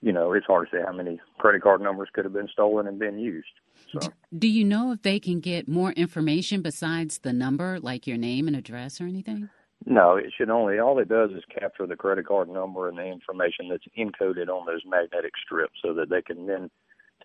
you 0.00 0.12
know, 0.12 0.32
it's 0.32 0.46
hard 0.46 0.68
to 0.68 0.76
say 0.76 0.82
how 0.84 0.92
many 0.92 1.20
credit 1.38 1.62
card 1.62 1.80
numbers 1.80 2.08
could 2.12 2.24
have 2.24 2.32
been 2.32 2.48
stolen 2.48 2.88
and 2.88 2.98
been 2.98 3.18
used. 3.18 3.46
So. 3.92 4.12
Do 4.36 4.48
you 4.48 4.64
know 4.64 4.92
if 4.92 5.02
they 5.02 5.20
can 5.20 5.40
get 5.40 5.68
more 5.68 5.92
information 5.92 6.62
besides 6.62 7.18
the 7.18 7.32
number, 7.32 7.78
like 7.78 8.06
your 8.06 8.16
name 8.16 8.48
and 8.48 8.56
address 8.56 9.00
or 9.00 9.04
anything? 9.04 9.48
No, 9.86 10.16
it 10.16 10.32
should 10.36 10.50
only, 10.50 10.78
all 10.78 10.98
it 10.98 11.08
does 11.08 11.30
is 11.30 11.42
capture 11.58 11.86
the 11.86 11.96
credit 11.96 12.26
card 12.26 12.48
number 12.48 12.88
and 12.88 12.98
the 12.98 13.04
information 13.04 13.68
that's 13.68 13.84
encoded 13.98 14.48
on 14.48 14.66
those 14.66 14.82
magnetic 14.86 15.32
strips 15.44 15.78
so 15.82 15.92
that 15.94 16.08
they 16.08 16.22
can 16.22 16.46
then 16.46 16.70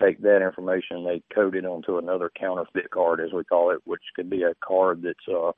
take 0.01 0.21
that 0.21 0.43
information, 0.43 1.03
they 1.03 1.21
code 1.33 1.55
it 1.55 1.65
onto 1.65 1.97
another 1.97 2.31
counterfeit 2.39 2.89
card, 2.91 3.19
as 3.19 3.33
we 3.33 3.43
call 3.43 3.71
it, 3.71 3.79
which 3.85 4.01
could 4.15 4.29
be 4.29 4.43
a 4.43 4.53
card 4.65 5.01
that's, 5.01 5.27
uh, 5.27 5.51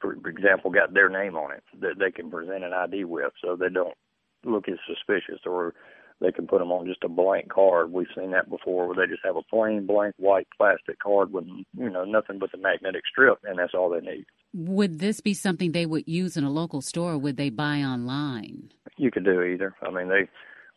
for 0.00 0.12
example, 0.28 0.70
got 0.70 0.94
their 0.94 1.08
name 1.08 1.36
on 1.36 1.52
it 1.52 1.62
that 1.80 1.98
they 1.98 2.10
can 2.10 2.30
present 2.30 2.64
an 2.64 2.72
ID 2.72 3.04
with 3.04 3.32
so 3.42 3.56
they 3.56 3.68
don't 3.68 3.94
look 4.44 4.68
as 4.68 4.78
suspicious 4.86 5.40
or 5.46 5.74
they 6.22 6.32
can 6.32 6.46
put 6.46 6.60
them 6.60 6.70
on 6.70 6.86
just 6.86 7.02
a 7.04 7.08
blank 7.08 7.48
card. 7.50 7.92
We've 7.92 8.06
seen 8.16 8.30
that 8.30 8.48
before 8.48 8.86
where 8.86 8.96
they 8.96 9.10
just 9.10 9.24
have 9.24 9.36
a 9.36 9.42
plain 9.42 9.86
blank 9.86 10.14
white 10.18 10.46
plastic 10.56 10.98
card 11.00 11.32
with 11.32 11.44
you 11.46 11.90
know 11.90 12.04
nothing 12.04 12.38
but 12.38 12.52
the 12.52 12.58
magnetic 12.58 13.02
strip, 13.10 13.38
and 13.44 13.58
that's 13.58 13.74
all 13.74 13.90
they 13.90 14.00
need. 14.00 14.26
Would 14.54 15.00
this 15.00 15.20
be 15.20 15.34
something 15.34 15.72
they 15.72 15.86
would 15.86 16.06
use 16.06 16.36
in 16.36 16.44
a 16.44 16.50
local 16.50 16.80
store? 16.80 17.12
Or 17.12 17.18
would 17.18 17.36
they 17.36 17.50
buy 17.50 17.78
online? 17.78 18.70
You 18.96 19.10
could 19.10 19.24
do 19.24 19.42
either. 19.42 19.74
I 19.82 19.90
mean, 19.90 20.08
they 20.08 20.28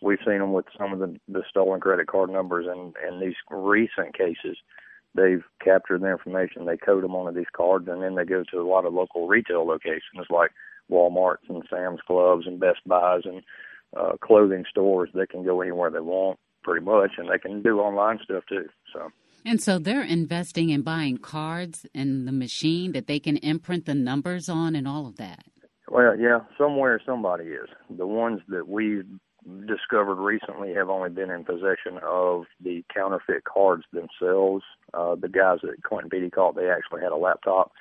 we've 0.01 0.19
seen 0.25 0.39
them 0.39 0.53
with 0.53 0.65
some 0.77 0.91
of 0.93 0.99
the 0.99 1.15
the 1.27 1.43
stolen 1.49 1.79
credit 1.79 2.07
card 2.07 2.29
numbers, 2.29 2.65
and 2.67 2.95
and 3.05 3.21
these 3.21 3.35
recent 3.49 4.17
cases. 4.17 4.57
They've 5.13 5.45
captured 5.63 6.01
the 6.01 6.11
information, 6.11 6.65
they 6.65 6.75
code 6.75 7.01
them 7.01 7.15
onto 7.15 7.33
these 7.33 7.47
cards, 7.55 7.87
and 7.87 8.03
then 8.03 8.15
they 8.15 8.25
go 8.25 8.43
to 8.51 8.59
a 8.59 8.67
lot 8.67 8.83
of 8.83 8.93
local 8.93 9.29
retail 9.29 9.65
locations 9.65 10.27
like 10.29 10.51
Walmart's 10.91 11.47
and 11.47 11.63
Sam's 11.69 12.01
Clubs 12.05 12.45
and 12.45 12.59
Best 12.59 12.79
Buys 12.85 13.21
and 13.23 13.41
uh, 13.95 14.13
clothing 14.21 14.65
stores. 14.69 15.09
They 15.13 15.25
can 15.25 15.43
go 15.43 15.61
anywhere 15.61 15.89
they 15.89 15.99
want, 15.99 16.39
pretty 16.63 16.85
much, 16.85 17.11
and 17.17 17.29
they 17.29 17.39
can 17.39 17.61
do 17.61 17.79
online 17.79 18.19
stuff 18.23 18.43
too. 18.47 18.67
So. 18.93 19.09
And 19.45 19.61
so 19.61 19.77
they're 19.77 20.03
investing 20.03 20.69
in 20.69 20.81
buying 20.81 21.17
cards 21.17 21.85
and 21.93 22.27
the 22.27 22.31
machine 22.31 22.93
that 22.93 23.07
they 23.07 23.19
can 23.19 23.37
imprint 23.37 23.85
the 23.85 23.93
numbers 23.93 24.49
on 24.49 24.75
and 24.75 24.87
all 24.87 25.05
of 25.05 25.17
that. 25.17 25.45
Well, 25.87 26.17
yeah, 26.19 26.39
somewhere 26.57 26.99
somebody 27.05 27.45
is. 27.45 27.69
The 27.95 28.07
ones 28.07 28.41
that 28.47 28.67
we've 28.67 29.05
discovered 29.67 30.15
recently 30.15 30.73
have 30.73 30.89
only 30.89 31.11
been 31.11 31.29
in 31.29 31.43
possession 31.43 31.99
of 32.03 32.45
the 32.63 32.83
counterfeit 32.93 33.43
cards 33.43 33.83
themselves. 33.93 34.63
Uh, 34.93 35.13
the 35.15 35.29
guys 35.29 35.59
at 35.63 35.83
Clinton 35.83 36.09
PD 36.09 36.31
caught, 36.31 36.55
they 36.55 36.69
actually 36.69 37.01
had 37.01 37.11
a 37.11 37.17
laptop 37.17 37.71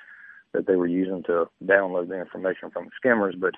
that 0.53 0.67
they 0.67 0.75
were 0.75 0.87
using 0.87 1.23
to 1.23 1.45
download 1.63 2.07
the 2.09 2.19
information 2.19 2.69
from 2.71 2.85
the 2.85 2.91
skimmers, 2.95 3.35
but 3.37 3.55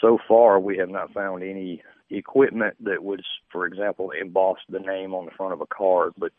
so 0.00 0.18
far 0.28 0.60
we 0.60 0.76
have 0.78 0.88
not 0.88 1.12
found 1.12 1.42
any 1.42 1.82
equipment 2.10 2.76
that 2.84 3.02
would, 3.02 3.22
for 3.50 3.66
example, 3.66 4.10
emboss 4.10 4.58
the 4.68 4.80
name 4.80 5.14
on 5.14 5.24
the 5.24 5.30
front 5.30 5.52
of 5.52 5.60
a 5.60 5.66
card. 5.66 6.12
But 6.18 6.32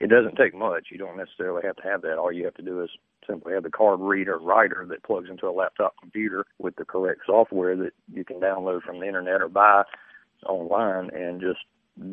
it 0.00 0.08
doesn't 0.08 0.36
take 0.36 0.54
much. 0.54 0.88
You 0.90 0.98
don't 0.98 1.16
necessarily 1.16 1.62
have 1.64 1.76
to 1.76 1.82
have 1.82 2.02
that. 2.02 2.18
All 2.18 2.32
you 2.32 2.44
have 2.44 2.54
to 2.54 2.62
do 2.62 2.82
is 2.82 2.90
simply 3.28 3.52
have 3.54 3.62
the 3.62 3.70
card 3.70 4.00
reader 4.00 4.38
writer 4.38 4.84
that 4.88 5.04
plugs 5.04 5.30
into 5.30 5.46
a 5.46 5.52
laptop 5.52 5.94
computer 6.00 6.44
with 6.58 6.74
the 6.76 6.84
correct 6.84 7.20
software 7.26 7.76
that 7.76 7.92
you 8.12 8.24
can 8.24 8.40
download 8.40 8.82
from 8.82 8.98
the 8.98 9.06
internet 9.06 9.40
or 9.40 9.48
buy 9.48 9.84
online 10.46 11.10
and 11.14 11.40
just 11.40 11.60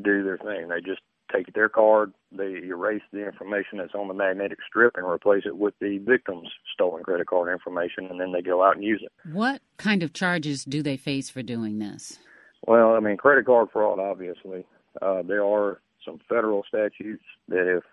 do 0.04 0.24
their 0.24 0.38
thing. 0.38 0.68
They 0.68 0.82
just 0.82 1.02
take 1.34 1.54
their 1.54 1.70
card, 1.70 2.14
they 2.32 2.62
erase 2.64 3.02
the 3.12 3.26
information 3.26 3.78
that's 3.78 3.96
on 3.96 4.08
the 4.08 4.14
magnetic 4.14 4.60
strip 4.68 4.96
and 4.96 5.06
replace 5.06 5.44
it 5.46 5.58
with 5.58 5.74
the 5.80 5.98
victim's 6.00 6.50
stolen 6.74 7.04
credit 7.04 7.28
card 7.28 7.52
information, 7.52 8.08
and 8.10 8.20
then 8.20 8.32
they 8.32 8.42
go 8.42 8.64
out 8.64 8.76
and 8.76 8.84
use 8.84 9.02
it. 9.04 9.12
What 9.32 9.62
kind 9.78 10.04
of 10.04 10.14
charges 10.14 10.64
do 10.64 10.82
they 10.82 10.98
face 10.98 11.30
for 11.30 11.42
doing 11.42 11.80
this? 11.80 12.20
Well, 12.68 12.96
I 12.96 13.00
mean, 13.00 13.18
credit 13.18 13.46
card 13.46 13.70
fraud, 13.72 14.00
obviously. 14.00 14.66
Uh, 15.02 15.22
there 15.22 15.44
are 15.44 15.80
some 16.06 16.20
federal 16.28 16.64
statutes 16.68 17.24
that 17.48 17.78
if 17.78 17.84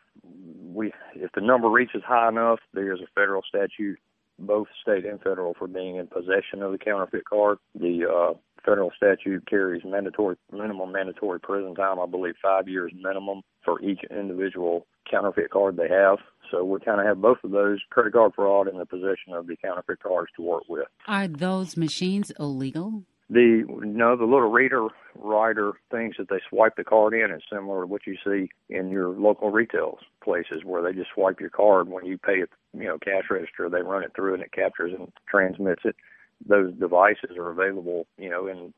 we 0.72 0.92
if 1.14 1.30
the 1.32 1.40
number 1.40 1.68
reaches 1.68 2.02
high 2.04 2.28
enough, 2.28 2.60
there's 2.72 3.00
a 3.00 3.06
federal 3.14 3.42
statute, 3.42 3.98
both 4.38 4.68
state 4.82 5.04
and 5.04 5.20
federal, 5.20 5.54
for 5.54 5.68
being 5.68 5.96
in 5.96 6.06
possession 6.06 6.62
of 6.62 6.72
the 6.72 6.78
counterfeit 6.78 7.24
card. 7.24 7.58
The 7.74 8.06
uh, 8.06 8.34
federal 8.66 8.90
statute 8.96 9.48
carries 9.48 9.82
mandatory 9.84 10.36
minimum 10.52 10.92
mandatory 10.92 11.40
prison 11.40 11.74
time, 11.74 12.00
I 12.00 12.06
believe 12.06 12.34
five 12.42 12.68
years 12.68 12.92
minimum 12.94 13.42
for 13.64 13.80
each 13.80 14.00
individual 14.10 14.86
counterfeit 15.10 15.50
card 15.50 15.76
they 15.76 15.88
have. 15.88 16.18
So 16.50 16.64
we 16.64 16.80
kind 16.80 17.00
of 17.00 17.06
have 17.06 17.20
both 17.20 17.38
of 17.44 17.52
those 17.52 17.80
credit 17.90 18.12
card 18.12 18.32
fraud 18.34 18.68
and 18.68 18.78
the 18.78 18.86
possession 18.86 19.32
of 19.32 19.46
the 19.46 19.56
counterfeit 19.56 20.02
cards 20.02 20.30
to 20.36 20.42
work 20.42 20.64
with. 20.68 20.86
Are 21.06 21.28
those 21.28 21.76
machines 21.76 22.32
illegal? 22.38 23.04
The 23.28 23.64
you 23.68 23.84
know 23.84 24.16
the 24.16 24.24
little 24.24 24.50
reader 24.50 24.86
writer 25.16 25.72
things 25.90 26.14
that 26.18 26.28
they 26.28 26.40
swipe 26.48 26.76
the 26.76 26.84
card 26.84 27.12
in 27.12 27.32
is 27.32 27.42
similar 27.50 27.80
to 27.80 27.86
what 27.86 28.06
you 28.06 28.16
see 28.24 28.48
in 28.68 28.90
your 28.90 29.08
local 29.08 29.50
retail 29.50 29.98
places 30.22 30.62
where 30.64 30.80
they 30.80 30.92
just 30.92 31.10
swipe 31.12 31.40
your 31.40 31.50
card 31.50 31.88
when 31.88 32.06
you 32.06 32.18
pay 32.18 32.42
at 32.42 32.48
you 32.72 32.84
know 32.84 32.98
cash 32.98 33.24
register. 33.28 33.68
They 33.68 33.82
run 33.82 34.04
it 34.04 34.12
through 34.14 34.34
and 34.34 34.44
it 34.44 34.52
captures 34.52 34.92
and 34.96 35.12
transmits 35.28 35.82
it 35.84 35.96
those 36.44 36.72
devices 36.74 37.36
are 37.36 37.50
available, 37.50 38.06
you 38.18 38.30
know, 38.30 38.46
in 38.46 38.72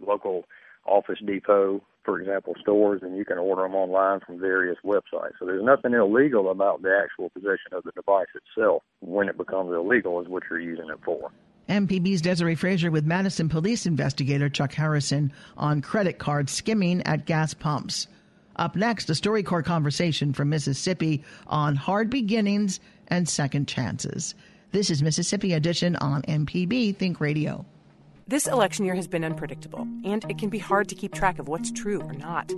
local 0.00 0.44
Office 0.84 1.18
Depot, 1.24 1.82
for 2.04 2.20
example, 2.20 2.54
stores, 2.60 3.02
and 3.02 3.16
you 3.16 3.24
can 3.24 3.38
order 3.38 3.62
them 3.62 3.74
online 3.74 4.20
from 4.20 4.40
various 4.40 4.78
websites. 4.84 5.32
So 5.38 5.46
there's 5.46 5.62
nothing 5.62 5.92
illegal 5.92 6.50
about 6.50 6.82
the 6.82 6.98
actual 7.02 7.30
possession 7.30 7.72
of 7.72 7.84
the 7.84 7.92
device 7.92 8.28
itself. 8.34 8.82
When 9.00 9.28
it 9.28 9.36
becomes 9.36 9.72
illegal 9.72 10.20
is 10.20 10.28
what 10.28 10.44
you're 10.48 10.60
using 10.60 10.88
it 10.90 10.98
for. 11.04 11.30
MPB's 11.68 12.22
Desiree 12.22 12.54
Frazier 12.54 12.90
with 12.90 13.04
Madison 13.04 13.50
police 13.50 13.84
investigator 13.84 14.48
Chuck 14.48 14.72
Harrison 14.72 15.30
on 15.58 15.82
credit 15.82 16.18
card 16.18 16.48
skimming 16.48 17.02
at 17.02 17.26
gas 17.26 17.52
pumps. 17.52 18.06
Up 18.56 18.74
next, 18.74 19.10
a 19.10 19.12
StoryCorps 19.12 19.66
conversation 19.66 20.32
from 20.32 20.48
Mississippi 20.48 21.22
on 21.46 21.76
hard 21.76 22.08
beginnings 22.08 22.80
and 23.08 23.28
second 23.28 23.68
chances. 23.68 24.34
This 24.70 24.90
is 24.90 25.02
Mississippi 25.02 25.54
Edition 25.54 25.96
on 25.96 26.20
MPB 26.22 26.94
Think 26.94 27.22
Radio. 27.22 27.64
This 28.26 28.46
election 28.46 28.84
year 28.84 28.94
has 28.94 29.08
been 29.08 29.24
unpredictable, 29.24 29.88
and 30.04 30.22
it 30.28 30.36
can 30.36 30.50
be 30.50 30.58
hard 30.58 30.90
to 30.90 30.94
keep 30.94 31.14
track 31.14 31.38
of 31.38 31.48
what's 31.48 31.72
true 31.72 32.02
or 32.02 32.12
not. 32.12 32.48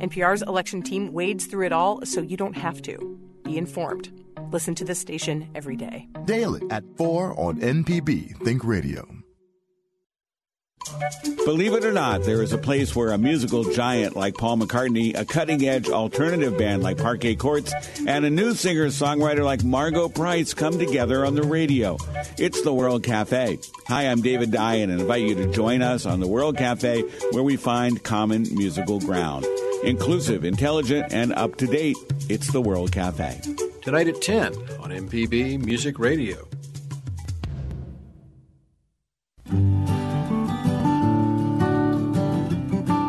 NPR's 0.00 0.42
election 0.42 0.82
team 0.82 1.12
wades 1.12 1.46
through 1.46 1.66
it 1.66 1.72
all 1.72 2.04
so 2.04 2.22
you 2.22 2.36
don't 2.36 2.56
have 2.56 2.82
to. 2.82 3.16
Be 3.44 3.56
informed. 3.56 4.10
Listen 4.50 4.74
to 4.74 4.84
this 4.84 4.98
station 4.98 5.48
every 5.54 5.76
day. 5.76 6.08
Daily 6.24 6.62
at 6.72 6.82
4 6.96 7.38
on 7.38 7.60
MPB 7.60 8.42
Think 8.42 8.64
Radio. 8.64 9.19
Believe 11.44 11.72
it 11.72 11.84
or 11.84 11.92
not, 11.92 12.22
there 12.22 12.42
is 12.42 12.52
a 12.52 12.58
place 12.58 12.94
where 12.94 13.12
a 13.12 13.18
musical 13.18 13.64
giant 13.64 14.14
like 14.14 14.36
Paul 14.36 14.58
McCartney, 14.58 15.18
a 15.18 15.24
cutting 15.24 15.66
edge 15.66 15.88
alternative 15.88 16.56
band 16.56 16.82
like 16.82 16.98
Parquet 16.98 17.36
Courts, 17.36 17.72
and 18.06 18.24
a 18.24 18.30
new 18.30 18.54
singer 18.54 18.86
songwriter 18.86 19.44
like 19.44 19.64
Margo 19.64 20.08
Price 20.08 20.54
come 20.54 20.78
together 20.78 21.24
on 21.24 21.34
the 21.34 21.42
radio. 21.42 21.96
It's 22.38 22.62
the 22.62 22.72
World 22.72 23.02
Cafe. 23.02 23.58
Hi, 23.88 24.02
I'm 24.04 24.22
David 24.22 24.50
Dye 24.50 24.76
and 24.76 24.92
invite 24.92 25.22
you 25.22 25.34
to 25.36 25.50
join 25.52 25.82
us 25.82 26.06
on 26.06 26.20
the 26.20 26.28
World 26.28 26.56
Cafe 26.56 27.02
where 27.32 27.42
we 27.42 27.56
find 27.56 28.02
common 28.02 28.46
musical 28.54 29.00
ground. 29.00 29.46
Inclusive, 29.82 30.44
intelligent, 30.44 31.12
and 31.12 31.32
up 31.32 31.56
to 31.56 31.66
date. 31.66 31.96
It's 32.28 32.52
the 32.52 32.60
World 32.60 32.92
Cafe. 32.92 33.40
Tonight 33.82 34.08
at 34.08 34.20
10 34.20 34.54
on 34.78 34.90
MPB 34.90 35.64
Music 35.64 35.98
Radio. 35.98 36.46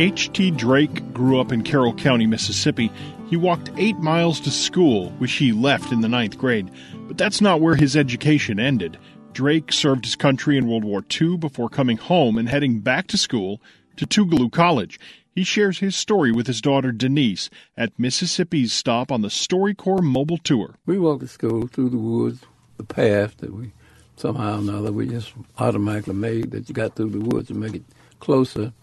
H.T. 0.02 0.50
Drake 0.50 1.14
grew 1.14 1.40
up 1.40 1.52
in 1.52 1.62
Carroll 1.62 1.94
County, 1.94 2.26
Mississippi. 2.26 2.92
He 3.30 3.38
walked 3.38 3.70
eight 3.78 3.98
miles 3.98 4.40
to 4.40 4.50
school, 4.50 5.12
which 5.20 5.34
he 5.34 5.52
left 5.52 5.92
in 5.92 6.02
the 6.02 6.10
ninth 6.10 6.40
grade. 6.40 6.72
But 7.08 7.20
that's 7.20 7.40
not 7.40 7.62
where 7.62 7.76
his 7.76 7.96
education 7.96 8.60
ended. 8.60 8.98
Drake 9.32 9.72
served 9.72 10.06
his 10.06 10.16
country 10.16 10.58
in 10.58 10.68
World 10.68 10.84
War 10.84 11.06
II 11.22 11.38
before 11.38 11.70
coming 11.70 11.98
home 11.98 12.40
and 12.40 12.50
heading 12.50 12.80
back 12.80 13.06
to 13.10 13.18
school 13.18 13.62
to 13.98 14.08
Tougaloo 14.08 14.52
College. 14.52 15.00
He 15.36 15.44
shares 15.44 15.78
his 15.78 15.96
story 15.96 16.32
with 16.32 16.48
his 16.48 16.62
daughter 16.62 16.92
Denise 16.92 17.52
at 17.78 18.00
Mississippi's 18.00 18.74
stop 18.74 19.12
on 19.12 19.22
the 19.22 19.28
StoryCorps 19.28 20.02
mobile 20.02 20.40
tour. 20.40 20.78
We 20.88 20.98
walked 20.98 21.22
to 21.22 21.28
school 21.28 21.68
through 21.68 21.90
the 21.90 21.98
woods, 21.98 22.42
the 22.78 22.84
path 22.86 23.38
that 23.38 23.54
we 23.54 23.72
somehow 24.16 24.56
or 24.56 24.62
another 24.62 24.92
we 24.92 25.06
just 25.06 25.32
automatically 25.60 26.16
made 26.16 26.50
that 26.50 26.70
you 26.70 26.74
got 26.74 26.96
through 26.96 27.12
the 27.12 27.20
woods 27.20 27.50
to 27.50 27.54
make 27.54 27.76
it 27.76 27.84
closer 28.20 28.74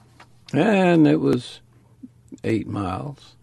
and 0.52 1.06
it 1.06 1.20
was 1.20 1.60
eight 2.44 2.66
miles. 2.66 3.34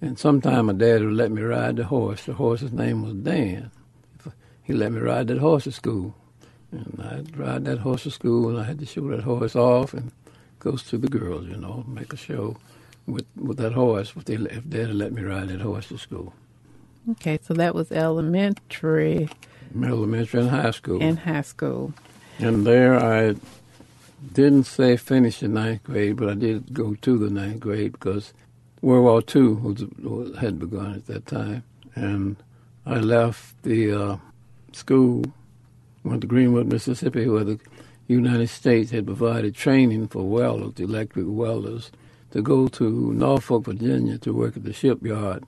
And 0.00 0.18
sometime 0.18 0.66
my 0.66 0.72
dad 0.72 1.02
would 1.04 1.14
let 1.14 1.30
me 1.30 1.42
ride 1.42 1.76
the 1.76 1.84
horse. 1.84 2.24
The 2.24 2.34
horse's 2.34 2.72
name 2.72 3.02
was 3.02 3.14
Dan. 3.14 3.70
He 4.62 4.72
let 4.72 4.92
me 4.92 5.00
ride 5.00 5.28
that 5.28 5.38
horse 5.38 5.64
to 5.64 5.72
school. 5.72 6.14
And 6.70 7.00
I'd 7.04 7.36
ride 7.36 7.64
that 7.66 7.78
horse 7.78 8.04
to 8.04 8.10
school, 8.10 8.48
and 8.48 8.58
I 8.58 8.64
had 8.64 8.78
to 8.78 8.86
show 8.86 9.08
that 9.08 9.24
horse 9.24 9.54
off 9.54 9.92
and 9.92 10.10
goes 10.58 10.82
to 10.84 10.98
the 10.98 11.08
girls, 11.08 11.46
you 11.46 11.56
know, 11.56 11.84
make 11.86 12.12
a 12.12 12.16
show 12.16 12.56
with 13.06 13.26
with 13.36 13.58
that 13.58 13.72
horse 13.72 14.12
if 14.16 14.24
they 14.24 14.34
if 14.34 14.64
they'd 14.64 14.86
let 14.86 15.12
me 15.12 15.22
ride 15.22 15.48
that 15.48 15.60
horse 15.60 15.88
to 15.88 15.98
school. 15.98 16.32
Okay, 17.10 17.38
so 17.42 17.52
that 17.54 17.74
was 17.74 17.90
elementary. 17.90 19.28
Elementary 19.74 20.40
and 20.40 20.50
high 20.50 20.70
school. 20.70 21.00
In 21.00 21.16
high 21.16 21.42
school. 21.42 21.92
And 22.38 22.66
there 22.66 22.98
I 22.98 23.34
didn't 24.32 24.64
say 24.64 24.96
finish 24.96 25.40
the 25.40 25.48
ninth 25.48 25.82
grade, 25.84 26.16
but 26.16 26.28
I 26.28 26.34
did 26.34 26.72
go 26.72 26.94
to 26.94 27.18
the 27.18 27.30
ninth 27.30 27.60
grade 27.60 27.92
because 27.92 28.32
World 28.80 29.04
War 29.04 29.22
II 29.34 29.54
was, 29.54 29.84
was, 30.00 30.36
had 30.38 30.58
begun 30.58 30.94
at 30.94 31.06
that 31.06 31.26
time. 31.26 31.64
And 31.94 32.36
I 32.86 32.96
left 32.96 33.62
the 33.62 33.92
uh, 33.92 34.16
school, 34.72 35.24
went 36.04 36.22
to 36.22 36.26
Greenwood, 36.26 36.66
Mississippi, 36.66 37.28
where 37.28 37.44
the 37.44 37.60
United 38.08 38.48
States 38.48 38.90
had 38.90 39.06
provided 39.06 39.54
training 39.54 40.08
for 40.08 40.22
welders, 40.22 40.78
electric 40.78 41.26
welders, 41.28 41.90
to 42.32 42.42
go 42.42 42.66
to 42.68 43.12
Norfolk, 43.12 43.64
Virginia 43.64 44.18
to 44.18 44.32
work 44.32 44.56
at 44.56 44.64
the 44.64 44.72
shipyard. 44.72 45.44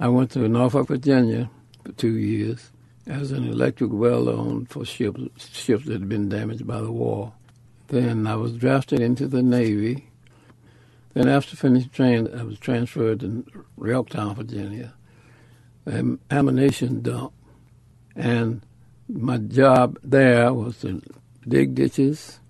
I 0.00 0.08
went 0.08 0.32
to 0.32 0.48
Norfolk, 0.48 0.88
Virginia 0.88 1.50
for 1.84 1.92
two 1.92 2.16
years 2.16 2.70
as 3.06 3.32
an 3.32 3.46
electric 3.46 3.92
welder 3.92 4.32
on 4.32 4.66
for 4.66 4.84
ships, 4.84 5.20
ships 5.38 5.84
that 5.86 5.92
had 5.92 6.08
been 6.08 6.28
damaged 6.28 6.66
by 6.66 6.80
the 6.80 6.90
war. 6.90 7.32
Then 7.88 8.26
I 8.26 8.36
was 8.36 8.52
drafted 8.52 9.00
into 9.00 9.26
the 9.26 9.42
Navy. 9.42 10.08
Then 11.12 11.28
after 11.28 11.56
finishing 11.56 11.90
training, 11.90 12.34
I 12.34 12.42
was 12.42 12.58
transferred 12.58 13.20
to 13.20 13.44
Yorktown, 13.82 14.34
Virginia, 14.34 14.94
an 15.86 16.18
ammunition 16.30 17.02
dump. 17.02 17.32
And 18.16 18.62
my 19.08 19.38
job 19.38 19.98
there 20.02 20.52
was 20.52 20.80
to 20.80 21.02
dig 21.46 21.74
ditches 21.74 22.40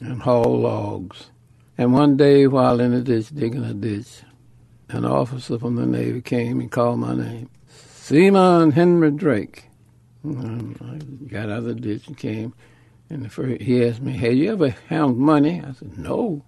and 0.00 0.22
haul 0.22 0.60
logs. 0.60 1.30
And 1.78 1.92
one 1.92 2.16
day, 2.16 2.46
while 2.46 2.80
in 2.80 2.92
the 2.92 3.00
ditch, 3.00 3.34
digging 3.34 3.64
a 3.64 3.72
ditch, 3.72 4.22
an 4.90 5.04
officer 5.04 5.58
from 5.58 5.76
the 5.76 5.86
Navy 5.86 6.20
came 6.20 6.60
and 6.60 6.70
called 6.70 6.98
my 6.98 7.14
name, 7.14 7.48
Seaman 7.68 8.72
Henry 8.72 9.10
Drake. 9.10 9.68
And 10.22 10.76
I 10.82 10.98
got 11.32 11.48
out 11.48 11.58
of 11.58 11.64
the 11.64 11.74
ditch 11.74 12.06
and 12.06 12.18
came, 12.18 12.52
and 13.10 13.30
first, 13.30 13.60
he 13.60 13.84
asked 13.84 14.00
me, 14.00 14.12
"Have 14.12 14.34
you 14.34 14.52
ever 14.52 14.70
found 14.70 15.18
money?" 15.18 15.62
I 15.66 15.72
said, 15.72 15.98
"No." 15.98 16.44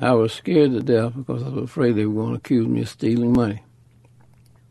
I 0.00 0.12
was 0.12 0.32
scared 0.32 0.72
to 0.72 0.80
death 0.80 1.14
because 1.16 1.42
I 1.42 1.48
was 1.48 1.64
afraid 1.64 1.92
they 1.92 2.04
were 2.04 2.22
going 2.22 2.34
to 2.34 2.38
accuse 2.38 2.66
me 2.66 2.82
of 2.82 2.88
stealing 2.88 3.32
money. 3.32 3.62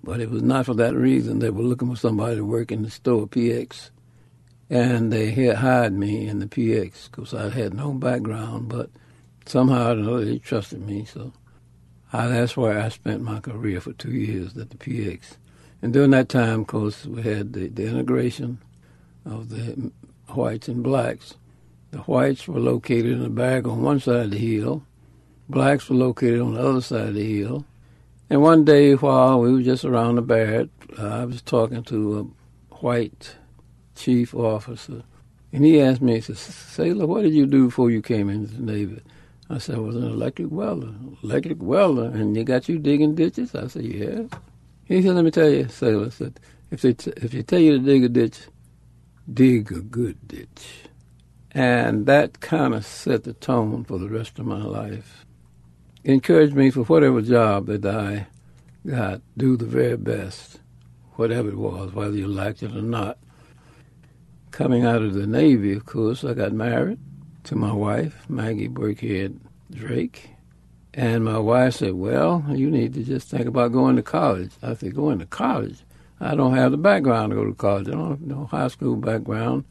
But 0.03 0.19
it 0.19 0.29
was 0.29 0.43
not 0.43 0.67
for 0.67 0.75
that 0.75 0.93
reason. 0.93 1.39
They 1.39 1.49
were 1.49 1.63
looking 1.63 1.89
for 1.89 1.99
somebody 1.99 2.35
to 2.35 2.45
work 2.45 2.71
in 2.71 2.83
the 2.83 2.91
store, 2.91 3.25
PX. 3.25 3.89
And 4.69 5.11
they 5.11 5.31
had 5.31 5.57
hired 5.57 5.93
me 5.93 6.27
in 6.27 6.39
the 6.39 6.45
PX 6.45 7.09
because 7.09 7.33
I 7.33 7.49
had 7.49 7.73
no 7.73 7.93
background, 7.93 8.69
but 8.69 8.91
somehow 9.47 9.89
or 9.89 9.91
another 9.93 10.25
they 10.25 10.37
trusted 10.37 10.85
me. 10.85 11.05
So 11.05 11.33
I, 12.13 12.27
that's 12.27 12.55
where 12.55 12.79
I 12.79 12.89
spent 12.89 13.21
my 13.23 13.39
career 13.39 13.81
for 13.81 13.93
two 13.93 14.11
years 14.11 14.55
at 14.57 14.69
the 14.69 14.77
PX. 14.77 15.37
And 15.81 15.91
during 15.91 16.11
that 16.11 16.29
time, 16.29 16.61
of 16.61 16.67
course, 16.67 17.05
we 17.05 17.23
had 17.23 17.53
the, 17.53 17.67
the 17.69 17.87
integration 17.87 18.59
of 19.25 19.49
the 19.49 19.91
whites 20.35 20.67
and 20.67 20.83
blacks. 20.83 21.35
The 21.91 21.99
whites 21.99 22.47
were 22.47 22.59
located 22.59 23.13
in 23.13 23.25
a 23.25 23.29
bag 23.29 23.67
on 23.67 23.81
one 23.81 23.99
side 23.99 24.25
of 24.25 24.31
the 24.31 24.37
hill. 24.37 24.83
Blacks 25.47 25.89
were 25.89 25.95
located 25.95 26.41
on 26.41 26.55
the 26.55 26.61
other 26.61 26.81
side 26.81 27.07
of 27.07 27.13
the 27.15 27.39
hill. 27.39 27.65
And 28.29 28.41
one 28.41 28.65
day, 28.65 28.93
while 28.95 29.39
we 29.39 29.53
were 29.53 29.61
just 29.61 29.85
around 29.85 30.15
the 30.15 30.21
barrack, 30.21 30.67
I 30.97 31.25
was 31.25 31.41
talking 31.41 31.83
to 31.83 32.19
a 32.19 32.75
white 32.77 33.35
chief 33.95 34.33
officer, 34.33 35.03
and 35.53 35.63
he 35.63 35.79
asked 35.79 36.01
me, 36.01 36.15
he 36.15 36.21
said, 36.21 36.37
Sailor, 36.37 37.05
what 37.05 37.21
did 37.21 37.33
you 37.33 37.45
do 37.45 37.65
before 37.65 37.91
you 37.91 38.01
came 38.01 38.29
into 38.29 38.55
the 38.55 38.61
Navy? 38.61 39.01
I 39.49 39.59
said, 39.59 39.75
I 39.75 39.79
was 39.79 39.95
an 39.95 40.03
electric 40.03 40.51
welder. 40.51 40.93
Electric 41.23 41.61
welder, 41.61 42.05
and 42.05 42.35
they 42.35 42.43
got 42.43 42.67
you 42.67 42.79
digging 42.79 43.15
ditches? 43.15 43.53
I 43.53 43.67
said, 43.67 43.85
yeah. 43.85 44.23
He 44.85 45.01
said, 45.01 45.15
let 45.15 45.23
me 45.23 45.31
tell 45.31 45.49
you, 45.49 45.67
Sailor, 45.67 46.09
said, 46.09 46.39
if 46.71 46.81
they, 46.81 46.93
t- 46.93 47.13
if 47.17 47.31
they 47.31 47.43
tell 47.43 47.59
you 47.59 47.77
to 47.77 47.79
dig 47.79 48.03
a 48.03 48.09
ditch, 48.09 48.39
dig 49.31 49.71
a 49.71 49.81
good 49.81 50.27
ditch. 50.27 50.83
And 51.51 52.05
that 52.05 52.41
kind 52.41 52.73
of 52.73 52.85
set 52.85 53.23
the 53.23 53.33
tone 53.33 53.83
for 53.85 53.97
the 53.97 54.09
rest 54.09 54.39
of 54.39 54.45
my 54.45 54.61
life. 54.61 55.25
encouraged 56.03 56.55
me 56.55 56.69
for 56.69 56.83
whatever 56.83 57.21
job 57.21 57.67
that 57.67 57.85
I 57.85 58.27
got, 58.85 59.21
do 59.37 59.57
the 59.57 59.65
very 59.65 59.97
best, 59.97 60.59
whatever 61.13 61.49
it 61.49 61.57
was, 61.57 61.93
whether 61.93 62.15
you 62.15 62.27
liked 62.27 62.61
it 62.61 62.75
or 62.75 62.81
not. 62.81 63.17
Coming 64.51 64.85
out 64.85 65.01
of 65.01 65.13
the 65.13 65.25
Navy, 65.25 65.73
of 65.73 65.85
course, 65.85 66.23
I 66.23 66.33
got 66.33 66.53
married 66.53 66.99
to 67.45 67.55
my 67.55 67.71
wife, 67.71 68.29
Maggie 68.29 68.69
Burkhead 68.69 69.39
Drake. 69.71 70.29
And 70.93 71.25
my 71.25 71.37
wife 71.37 71.75
said, 71.75 71.93
Well, 71.93 72.45
you 72.49 72.69
need 72.69 72.93
to 72.93 73.03
just 73.03 73.29
think 73.29 73.47
about 73.47 73.71
going 73.71 73.95
to 73.97 74.03
college. 74.03 74.51
I 74.61 74.75
said, 74.75 74.95
Going 74.95 75.19
to 75.19 75.25
college? 75.25 75.84
I 76.19 76.35
don't 76.35 76.55
have 76.55 76.71
the 76.71 76.77
background 76.77 77.31
to 77.31 77.35
go 77.35 77.45
to 77.45 77.53
college. 77.53 77.87
I 77.87 77.91
don't 77.91 78.09
have 78.09 78.21
no 78.21 78.45
high 78.45 78.69
school 78.69 78.95
background. 78.95 79.65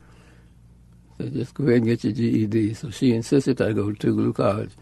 So 1.19 1.29
just 1.29 1.55
go 1.55 1.65
ahead 1.65 1.77
and 1.77 1.87
get 1.87 2.05
your 2.05 2.13
GED. 2.13 2.75
So 2.75 2.91
she 2.91 3.15
insisted 3.15 3.61
I 3.61 3.73
go 3.73 3.93
to 3.93 4.07
Tougaloo 4.07 4.35
College. 4.35 4.73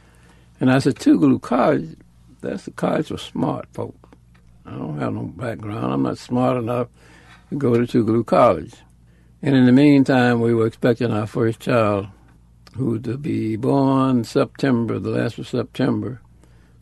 And 0.60 0.72
I 0.72 0.78
said, 0.78 0.96
Tougaloo 0.96 1.40
College, 1.40 1.96
that's 2.40 2.64
the 2.64 2.70
college 2.72 3.08
for 3.08 3.18
smart 3.18 3.68
folk. 3.72 3.96
I 4.64 4.70
don't 4.72 4.98
have 4.98 5.12
no 5.12 5.24
background. 5.24 5.92
I'm 5.92 6.02
not 6.02 6.18
smart 6.18 6.56
enough 6.56 6.88
to 7.50 7.56
go 7.56 7.74
to 7.74 7.80
Tougaloo 7.82 8.24
College. 8.24 8.74
And 9.42 9.56
in 9.56 9.66
the 9.66 9.72
meantime, 9.72 10.40
we 10.40 10.54
were 10.54 10.66
expecting 10.66 11.12
our 11.12 11.26
first 11.26 11.60
child, 11.60 12.06
who 12.76 12.86
was 12.86 13.02
to 13.02 13.18
be 13.18 13.56
born 13.56 14.24
September, 14.24 14.98
the 14.98 15.10
last 15.10 15.38
of 15.38 15.48
September. 15.48 16.20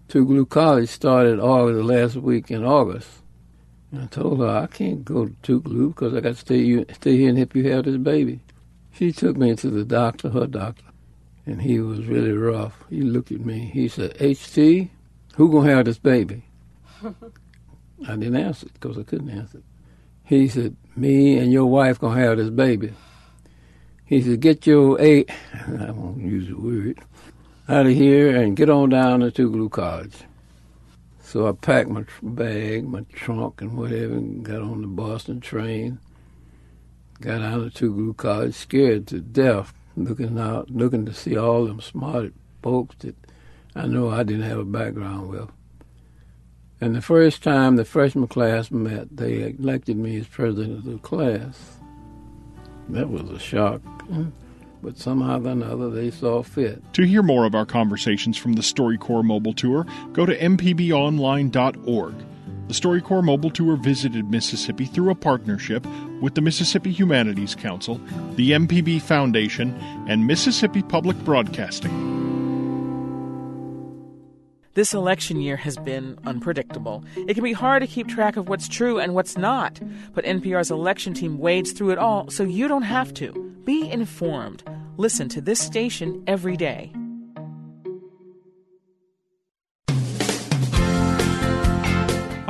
Tougaloo 0.09 0.49
College 0.49 0.89
started 0.89 1.41
August, 1.41 1.77
the 1.77 1.85
last 1.85 2.17
week 2.17 2.51
in 2.51 2.65
August. 2.65 3.20
I 3.97 4.07
told 4.07 4.39
her, 4.39 4.49
I 4.49 4.67
can't 4.67 5.05
go 5.05 5.27
to 5.27 5.61
Tougaloo 5.61 5.89
because 5.89 6.15
I 6.15 6.21
got 6.21 6.31
to 6.31 6.35
stay, 6.37 6.85
stay 6.95 7.17
here 7.17 7.29
and 7.29 7.39
help 7.39 7.57
you 7.57 7.69
have 7.71 7.85
this 7.85 7.97
baby. 7.97 8.41
She 8.93 9.13
took 9.13 9.37
me 9.37 9.57
to 9.57 9.71
the 9.71 9.85
doctor, 9.85 10.31
her 10.31 10.47
doctor, 10.47 10.85
and 11.45 11.61
he 11.63 11.81
was 11.81 12.07
really 12.07 12.33
rough. 12.33 12.85
He 12.89 13.01
looked 13.01 13.33
at 13.33 13.41
me. 13.41 13.71
He 13.73 13.89
said, 13.89 14.15
HT, 14.19 14.91
who 15.35 15.51
going 15.51 15.67
to 15.69 15.75
have 15.75 15.87
this 15.87 15.99
baby? 15.99 16.45
I 17.05 18.17
didn't 18.17 18.37
answer 18.37 18.67
because 18.73 18.97
I 18.97 19.03
couldn't 19.03 19.31
answer. 19.31 19.63
He 20.25 20.47
said, 20.49 20.77
me 20.95 21.39
and 21.39 21.53
your 21.53 21.67
wife 21.67 21.99
going 21.99 22.17
to 22.17 22.23
have 22.23 22.39
this 22.39 22.51
baby. 22.51 22.93
He 24.05 24.23
said, 24.23 24.41
get 24.41 24.67
your 24.67 25.01
eight, 25.01 25.31
I 25.55 25.91
won't 25.91 26.19
use 26.19 26.49
the 26.49 26.55
word, 26.55 27.01
out 27.69 27.87
of 27.87 27.93
here 27.93 28.37
and 28.37 28.57
get 28.57 28.71
on 28.71 28.91
down 28.91 29.21
to 29.21 29.31
Tougaloo 29.31 29.71
College. 29.71 30.15
So 31.31 31.47
I 31.47 31.53
packed 31.53 31.89
my 31.89 32.05
bag, 32.25 32.89
my 32.89 33.03
trunk, 33.13 33.61
and 33.61 33.77
whatever, 33.77 34.15
and 34.15 34.45
got 34.45 34.63
on 34.63 34.81
the 34.81 34.89
Boston 34.89 35.41
train. 35.41 36.01
Got 37.21 37.41
out 37.41 37.61
of 37.61 37.73
Tougaloo 37.73 38.17
College, 38.17 38.53
scared 38.53 39.07
to 39.07 39.21
death, 39.21 39.73
looking 39.97 40.41
out, 40.41 40.71
looking 40.71 41.07
to 41.07 41.15
see 41.15 41.37
all 41.37 41.67
them 41.67 41.81
smart 41.81 42.33
folks 42.65 42.97
that 42.99 43.15
I 43.77 43.87
know 43.87 44.11
I 44.11 44.25
didn't 44.25 44.43
have 44.49 44.59
a 44.59 44.65
background 44.65 45.29
with. 45.29 45.49
And 46.81 46.97
the 46.97 47.01
first 47.01 47.45
time 47.45 47.77
the 47.77 47.85
freshman 47.85 48.27
class 48.27 48.73
met, 48.73 49.17
they 49.17 49.55
elected 49.57 49.99
me 49.99 50.19
as 50.19 50.27
president 50.27 50.79
of 50.79 50.85
the 50.85 50.99
class. 50.99 51.77
That 52.89 53.09
was 53.09 53.31
a 53.31 53.39
shock. 53.39 53.83
Mm-hmm. 53.83 54.31
But 54.83 54.97
somehow 54.97 55.43
or 55.43 55.49
another, 55.49 55.91
they 55.91 56.11
saw 56.11 56.43
fit. 56.43 56.83
To 56.95 57.03
hear 57.03 57.23
more 57.23 57.45
of 57.45 57.55
our 57.55 57.67
conversations 57.67 58.37
from 58.37 58.55
the 58.55 58.63
StoryCorps 58.63 59.25
Mobile 59.25 59.53
Tour, 59.53 59.87
go 60.13 60.25
to 60.25 60.37
mpbonline.org. 60.37 62.15
The 62.69 62.75
StoryCorps 62.75 63.25
Mobile 63.25 63.51
Tour 63.51 63.77
visited 63.77 64.31
Mississippi 64.31 64.87
through 64.87 65.11
a 65.11 65.15
partnership 65.15 65.85
with 66.23 66.35
the 66.35 66.41
Mississippi 66.41 66.93
Humanities 66.93 67.55
Council, 67.55 68.01
the 68.37 68.53
MPB 68.53 69.03
Foundation, 69.03 69.75
and 70.09 70.27
Mississippi 70.27 70.83
Public 70.83 71.19
Broadcasting. 71.25 72.20
This 74.75 74.95
election 74.95 75.41
year 75.41 75.57
has 75.57 75.77
been 75.79 76.17
unpredictable. 76.25 77.05
It 77.17 77.35
can 77.35 77.43
be 77.43 77.53
hard 77.53 77.83
to 77.83 77.89
keep 77.89 78.07
track 78.07 78.37
of 78.37 78.49
what's 78.49 78.69
true 78.69 79.01
and 79.01 79.17
what's 79.17 79.37
not, 79.37 79.81
but 80.15 80.25
NPR's 80.25 80.71
election 80.71 81.13
team 81.13 81.39
wades 81.39 81.73
through 81.73 81.91
it 81.91 81.99
all 81.99 82.31
so 82.31 82.45
you 82.45 82.69
don't 82.69 82.83
have 82.83 83.13
to. 83.15 83.33
Be 83.65 83.91
informed. 83.91 84.63
Listen 84.97 85.29
to 85.31 85.41
this 85.41 85.59
station 85.59 86.23
every 86.29 86.57
day. 86.57 86.93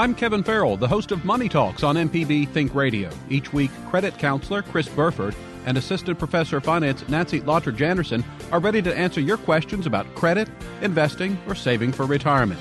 I'm 0.01 0.15
Kevin 0.15 0.43
Farrell, 0.43 0.79
the 0.79 0.89
host 0.89 1.13
of 1.13 1.27
Money 1.27 1.47
Talks 1.47 1.83
on 1.83 1.95
MPB 1.95 2.49
Think 2.49 2.75
Radio. 2.75 3.11
Each 3.29 3.53
week, 3.53 3.71
credit 3.91 4.17
counselor 4.17 4.63
Chris 4.63 4.89
Burford 4.89 5.35
and 5.67 5.77
Assistant 5.77 6.19
Professor 6.19 6.57
of 6.57 6.65
Finance 6.65 7.07
Nancy 7.11 7.43
Lottridge 7.43 7.83
Anderson 7.83 8.25
are 8.51 8.61
ready 8.61 8.81
to 8.81 8.97
answer 8.97 9.21
your 9.21 9.37
questions 9.37 9.85
about 9.85 10.07
credit, 10.15 10.49
investing, 10.81 11.37
or 11.47 11.55
saving 11.55 11.93
for 11.93 12.07
retirement. 12.07 12.59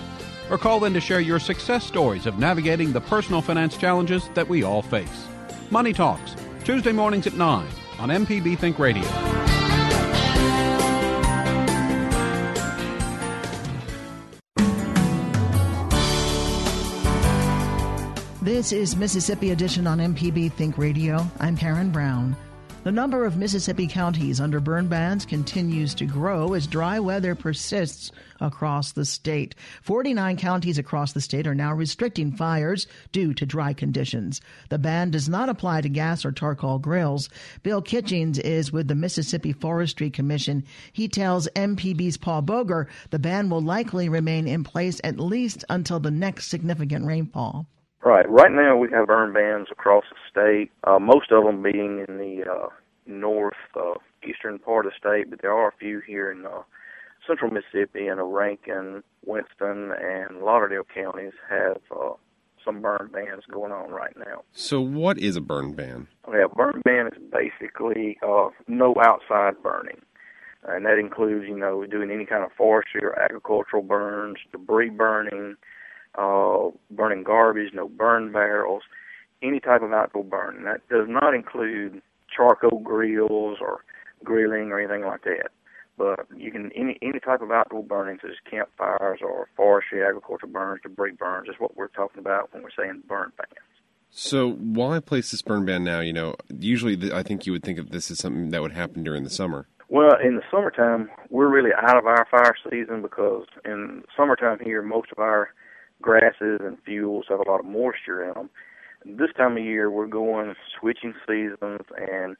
or 0.50 0.58
call 0.58 0.84
in 0.84 0.94
to 0.94 1.00
share 1.00 1.22
your 1.22 1.40
success 1.40 1.86
stories 1.86 2.26
of 2.26 2.38
navigating 2.38 2.92
the 2.92 3.00
personal 3.00 3.42
finance 3.42 3.78
challenges 3.78 4.30
that 4.34 4.50
we 4.50 4.64
all 4.64 4.82
face. 4.82 5.28
Money 5.72 5.94
Talks, 5.94 6.36
Tuesday 6.66 6.92
mornings 6.92 7.26
at 7.26 7.36
9 7.36 7.66
on 8.00 8.10
MPB 8.10 8.58
Think 8.58 8.78
Radio. 8.80 9.49
This 18.42 18.72
is 18.72 18.96
Mississippi 18.96 19.52
Edition 19.52 19.86
on 19.86 19.98
MPB 19.98 20.54
Think 20.54 20.78
Radio. 20.78 21.30
I'm 21.42 21.58
Karen 21.58 21.92
Brown. 21.92 22.38
The 22.86 22.92
number 22.92 23.26
of 23.26 23.36
Mississippi 23.36 23.86
counties 23.86 24.40
under 24.40 24.62
burn 24.62 24.88
bans 24.88 25.26
continues 25.26 25.94
to 25.96 26.06
grow 26.06 26.54
as 26.54 26.66
dry 26.66 27.02
weather 27.02 27.36
persists 27.36 28.14
across 28.40 28.94
the 28.94 29.04
state. 29.04 29.56
49 29.82 30.38
counties 30.38 30.78
across 30.78 31.12
the 31.12 31.20
state 31.20 31.48
are 31.48 31.54
now 31.54 31.74
restricting 31.74 32.32
fires 32.32 32.88
due 33.12 33.34
to 33.34 33.46
dry 33.46 33.74
conditions. 33.74 34.40
The 34.70 34.80
ban 34.80 35.12
does 35.12 35.28
not 35.28 35.50
apply 35.50 35.82
to 35.82 35.90
gas 35.90 36.24
or 36.24 36.32
charcoal 36.32 36.80
grills. 36.80 37.30
Bill 37.62 37.82
Kitchings 37.82 38.40
is 38.40 38.72
with 38.72 38.88
the 38.88 38.96
Mississippi 38.96 39.52
Forestry 39.52 40.10
Commission. 40.10 40.64
He 40.94 41.10
tells 41.10 41.50
MPB's 41.58 42.16
Paul 42.16 42.44
Boger 42.44 42.88
the 43.10 43.20
ban 43.20 43.50
will 43.50 43.60
likely 43.60 44.08
remain 44.08 44.48
in 44.48 44.64
place 44.64 45.02
at 45.04 45.20
least 45.20 45.66
until 45.68 46.00
the 46.00 46.10
next 46.10 46.48
significant 46.48 47.06
rainfall. 47.06 47.68
Right. 48.04 48.30
Right 48.30 48.52
now, 48.52 48.78
we 48.78 48.90
have 48.92 49.08
burn 49.08 49.34
bans 49.34 49.68
across 49.72 50.06
the 50.10 50.18
state. 50.30 50.72
Uh, 50.86 51.00
most 51.00 51.32
of 51.32 51.44
them 51.44 51.62
being 51.62 52.06
in 52.08 52.18
the 52.18 52.44
uh, 52.50 52.70
north 53.06 53.58
uh, 53.76 53.96
eastern 54.28 54.60
part 54.60 54.86
of 54.86 54.94
the 54.94 54.98
state, 54.98 55.30
but 55.30 55.42
there 55.42 55.54
are 55.54 55.70
a 55.70 55.78
few 55.78 56.00
here 56.00 56.32
in 56.32 56.46
uh, 56.46 56.62
central 57.28 57.52
Mississippi 57.52 58.08
and 58.08 58.34
Rankin, 58.34 59.04
Winston, 59.26 59.92
and 60.02 60.42
Lauderdale 60.42 60.86
counties 60.94 61.34
have 61.50 61.82
uh, 61.92 62.14
some 62.64 62.82
burn 62.82 63.10
bans 63.12 63.44
going 63.52 63.72
on 63.72 63.90
right 63.92 64.16
now. 64.18 64.44
So, 64.54 64.80
what 64.80 65.18
is 65.18 65.36
a 65.36 65.42
burn 65.42 65.74
ban? 65.74 66.08
A 66.26 66.48
burn 66.48 66.82
ban 66.86 67.08
is 67.08 67.22
basically 67.32 68.18
uh, 68.26 68.50
no 68.68 68.96
outside 69.02 69.62
burning. 69.62 70.02
And 70.64 70.86
that 70.86 70.98
includes, 71.00 71.46
you 71.48 71.58
know, 71.58 71.86
doing 71.86 72.12
any 72.12 72.26
kind 72.26 72.44
of 72.44 72.52
forestry 72.52 73.02
or 73.04 73.18
agricultural 73.18 73.82
burns, 73.82 74.38
debris 74.52 74.90
burning, 74.90 75.56
uh, 76.18 76.70
burning 76.92 77.24
garbage, 77.24 77.74
no 77.74 77.88
burn 77.88 78.32
barrels, 78.32 78.84
any 79.42 79.60
type 79.60 79.82
of 79.82 79.94
outdoor 79.94 80.24
burning. 80.24 80.64
That 80.64 80.88
does 80.90 81.08
not 81.08 81.34
include 81.34 82.02
charcoal 82.36 82.80
grills 82.80 83.58
or 83.62 83.84
grilling 84.24 84.72
or 84.72 84.80
anything 84.80 85.06
like 85.06 85.24
that. 85.24 85.50
But 85.98 86.28
you 86.36 86.52
can 86.52 86.72
any 86.76 86.98
any 87.02 87.20
type 87.20 87.42
of 87.42 87.52
outdoor 87.52 87.84
burning, 87.84 88.20
such 88.22 88.32
as 88.32 88.38
campfires 88.50 89.20
or 89.22 89.50
forestry, 89.58 90.04
agriculture 90.04 90.48
burns, 90.48 90.82
debris 90.82 91.12
burns, 91.12 91.50
is 91.50 91.56
what 91.60 91.76
we're 91.76 91.90
talking 91.90 92.20
about 92.20 92.54
when 92.54 92.64
we're 92.64 92.70
saying 92.78 93.04
burn 93.08 93.32
bans. 93.38 93.66
So 94.12 94.54
why 94.54 95.00
place 95.02 95.32
this 95.32 95.42
burn 95.42 95.66
ban 95.66 95.84
now? 95.84 96.00
You 96.00 96.14
know, 96.14 96.36
usually 96.50 97.12
I 97.12 97.22
think 97.22 97.46
you 97.46 97.52
would 97.52 97.64
think 97.64 97.80
of 97.80 97.92
this 97.92 98.10
as 98.10 98.20
something 98.20 98.50
that 98.52 98.62
would 98.62 98.72
happen 98.72 99.04
during 99.04 99.24
the 99.24 99.30
summer. 99.30 99.68
Well, 99.90 100.16
in 100.24 100.36
the 100.36 100.44
summertime, 100.52 101.10
we're 101.30 101.50
really 101.50 101.72
out 101.76 101.98
of 101.98 102.06
our 102.06 102.26
fire 102.30 102.56
season 102.70 103.02
because 103.02 103.46
in 103.66 104.04
summertime 104.16 104.60
here, 104.64 104.82
most 104.82 105.12
of 105.12 105.20
our 105.20 105.50
grasses 106.02 106.60
and 106.62 106.78
fuels 106.86 107.26
have 107.30 107.40
a 107.40 107.50
lot 107.50 107.60
of 107.60 107.66
moisture 107.66 108.24
in 108.28 108.34
them. 108.34 108.50
This 109.06 109.30
time 109.38 109.58
of 109.58 109.64
year, 109.64 109.90
we're 109.90 110.08
going 110.08 110.54
switching 110.80 111.14
seasons, 111.28 111.82
and 111.98 112.36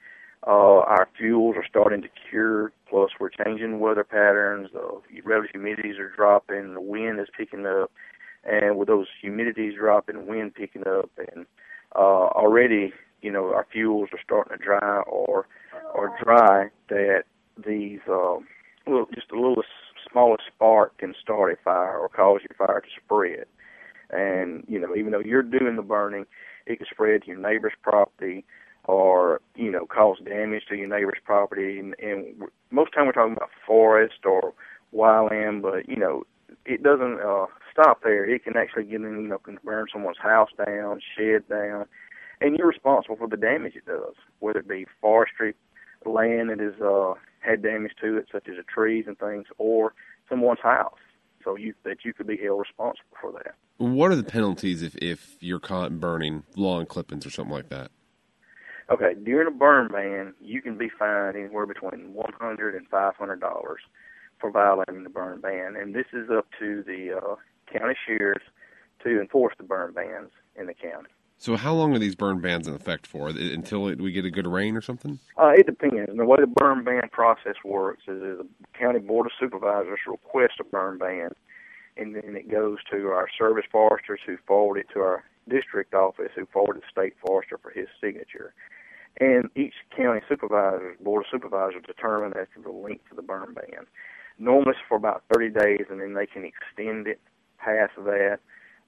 uh, 0.46 0.80
our 0.80 1.08
fuels 1.18 1.56
are 1.58 1.66
starting 1.70 2.02
to 2.02 2.10
cure. 2.30 2.72
Plus, 2.90 3.12
we're 3.20 3.30
changing 3.30 3.80
weather 3.80 4.04
patterns. 4.04 4.70
The 4.74 5.22
relative 5.24 5.62
humidities 5.62 6.00
are 6.00 6.14
dropping. 6.16 6.74
The 6.74 6.82
wind 6.82 7.20
is 7.20 7.28
picking 7.38 7.66
up, 7.66 7.92
and 8.44 8.78
with 8.78 8.88
those 8.88 9.08
humidities 9.24 9.78
dropping, 9.78 10.28
wind 10.28 10.56
picking 10.56 10.88
up, 10.88 11.10
and 11.34 11.46
uh, 11.96 12.28
already, 12.36 12.94
you 13.22 13.32
know, 13.32 13.54
our 13.54 13.66
fuels 13.72 14.10
are 14.12 14.20
starting 14.24 14.58
to 14.58 14.64
dry 14.64 15.02
or 15.08 15.48
or 15.94 16.18
dry. 16.24 16.70
That 16.90 17.24
these 17.66 18.00
uh, 18.08 18.38
little, 18.86 19.08
just 19.14 19.32
a 19.32 19.36
little 19.36 19.64
smallest 20.12 20.44
spark 20.54 20.98
can 20.98 21.14
start 21.22 21.54
a 21.54 21.64
fire 21.64 21.98
or 21.98 22.10
cause 22.10 22.42
your 22.42 22.56
fire 22.58 22.82
to 22.82 22.88
spread. 23.04 23.46
And 24.10 24.64
you 24.68 24.80
know, 24.80 24.96
even 24.96 25.12
though 25.12 25.20
you're 25.20 25.44
doing 25.44 25.76
the 25.76 25.82
burning, 25.82 26.26
it 26.66 26.78
can 26.78 26.88
spread 26.92 27.22
to 27.22 27.28
your 27.28 27.38
neighbor's 27.38 27.74
property 27.82 28.46
or 28.86 29.42
you 29.56 29.72
know 29.72 29.86
cause 29.86 30.18
damage 30.24 30.64
to 30.70 30.76
your 30.76 30.88
neighbor's 30.88 31.20
property. 31.24 31.80
And, 31.80 31.96
and 32.00 32.26
most 32.72 32.94
time 32.94 33.06
we're 33.06 33.12
talking 33.12 33.36
about 33.36 33.50
forest 33.66 34.26
or 34.26 34.54
wildland, 34.94 35.62
but 35.62 35.88
you 35.88 35.96
know 35.96 36.24
it 36.66 36.84
doesn't 36.84 37.20
uh, 37.22 37.46
stop 37.72 38.02
there. 38.04 38.28
It 38.28 38.44
can 38.44 38.58
actually 38.58 38.86
get 38.86 39.02
in, 39.02 39.22
you 39.22 39.28
know, 39.28 39.38
can 39.38 39.60
burn 39.64 39.88
someone's 39.92 40.18
house 40.18 40.50
down, 40.66 41.00
shed 41.16 41.48
down, 41.48 41.86
and 42.42 42.58
you're 42.58 42.68
responsible 42.68 43.16
for 43.16 43.28
the 43.28 43.38
damage 43.38 43.76
it 43.76 43.86
does, 43.86 44.16
whether 44.40 44.60
it 44.60 44.68
be 44.68 44.86
forestry 45.02 45.54
land 46.06 46.50
that 46.50 46.60
has 46.60 46.80
uh, 46.82 47.14
had 47.50 47.62
damage 47.62 47.94
to 48.02 48.18
it, 48.18 48.28
such 48.32 48.48
as 48.48 48.58
the 48.58 48.64
trees 48.64 49.06
and 49.08 49.18
things, 49.18 49.46
or 49.58 49.94
someone's 50.30 50.60
house. 50.62 51.00
So 51.44 51.56
you 51.56 51.74
that 51.84 52.04
you 52.04 52.14
could 52.14 52.28
be 52.28 52.38
held 52.38 52.60
responsible 52.60 53.18
for 53.20 53.32
that. 53.32 53.56
What 53.78 54.12
are 54.12 54.16
the 54.16 54.24
penalties 54.24 54.82
if 54.82 54.96
if 54.98 55.38
you're 55.40 55.60
caught 55.60 56.00
burning 56.00 56.44
lawn 56.56 56.86
clippings 56.86 57.26
or 57.26 57.30
something 57.30 57.54
like 57.54 57.70
that? 57.70 57.92
Okay, 58.92 59.14
during 59.24 59.48
a 59.48 59.52
burn 59.52 59.88
ban, 59.88 60.34
you 60.42 60.62
can 60.62 60.78
be 60.78 60.90
fined 60.90 61.38
anywhere 61.38 61.66
between 61.66 62.14
one 62.14 62.34
hundred 62.40 62.76
and 62.76 62.88
five 62.88 63.16
hundred 63.16 63.40
dollars 63.40 63.82
for 64.40 64.52
violating 64.52 65.04
the 65.04 65.10
burn 65.10 65.40
ban, 65.42 65.76
and 65.76 65.94
this 65.94 66.08
is 66.14 66.30
up 66.30 66.48
to 66.60 66.84
the 66.84 67.18
uh, 67.18 67.36
county 67.72 67.96
sheriffs 68.06 68.46
to 69.04 69.22
enforce 69.22 69.54
the 69.58 69.64
burn 69.64 69.94
bans 69.94 70.32
in 70.56 70.66
the 70.66 70.74
county. 70.74 71.10
So, 71.42 71.56
how 71.56 71.74
long 71.74 71.96
are 71.96 72.00
these 72.00 72.16
burn 72.16 72.42
bans 72.42 72.68
in 72.68 72.76
effect 72.76 73.08
for? 73.08 73.30
Until 73.30 73.88
it, 73.88 74.02
we 74.02 74.12
get 74.12 74.26
a 74.26 74.30
good 74.30 74.46
rain 74.46 74.76
or 74.76 74.82
something? 74.82 75.20
Uh, 75.38 75.54
it 75.56 75.66
depends. 75.66 76.10
And 76.10 76.20
the 76.20 76.26
way 76.26 76.38
the 76.38 76.48
burn 76.48 76.84
ban 76.84 77.08
process 77.14 77.56
works 77.64 78.04
is, 78.10 78.22
is 78.22 78.38
the 78.40 78.48
county 78.78 79.00
board 79.00 79.26
of 79.26 79.32
supervisors 79.40 80.00
request 80.06 80.56
a 80.60 80.66
burn 80.66 80.98
ban, 80.98 81.30
and 81.96 82.14
then 82.14 82.36
it 82.36 82.52
goes 82.52 82.80
to 82.92 83.08
our 83.08 83.30
service 83.38 83.64
foresters 83.72 84.20
who 84.26 84.36
forward 84.46 84.80
it 84.80 84.88
to 84.94 85.00
our 85.00 85.24
district 85.48 85.94
office, 85.94 86.32
who 86.36 86.46
forward 86.46 86.76
it 86.76 86.82
to 86.82 86.92
state 86.92 87.14
forester 87.26 87.58
for 87.58 87.72
his 87.72 87.88
signature. 88.02 88.54
And 89.22 89.50
each 89.56 89.76
county 89.96 90.20
supervisor, 90.28 90.98
board 91.00 91.24
of 91.24 91.32
supervisors, 91.32 91.84
determine 91.88 92.38
as 92.38 92.48
to 92.56 92.62
the 92.62 92.70
length 92.70 93.10
of 93.12 93.16
the 93.16 93.24
burn 93.24 93.54
ban. 93.54 93.86
Normally, 94.40 94.72
it's 94.72 94.80
for 94.90 94.98
about 94.98 95.24
30 95.34 95.52
days, 95.52 95.86
and 95.90 96.02
then 96.02 96.16
they 96.16 96.26
can 96.26 96.44
extend 96.44 97.08
it 97.08 97.22
past 97.60 97.94
that 97.96 98.40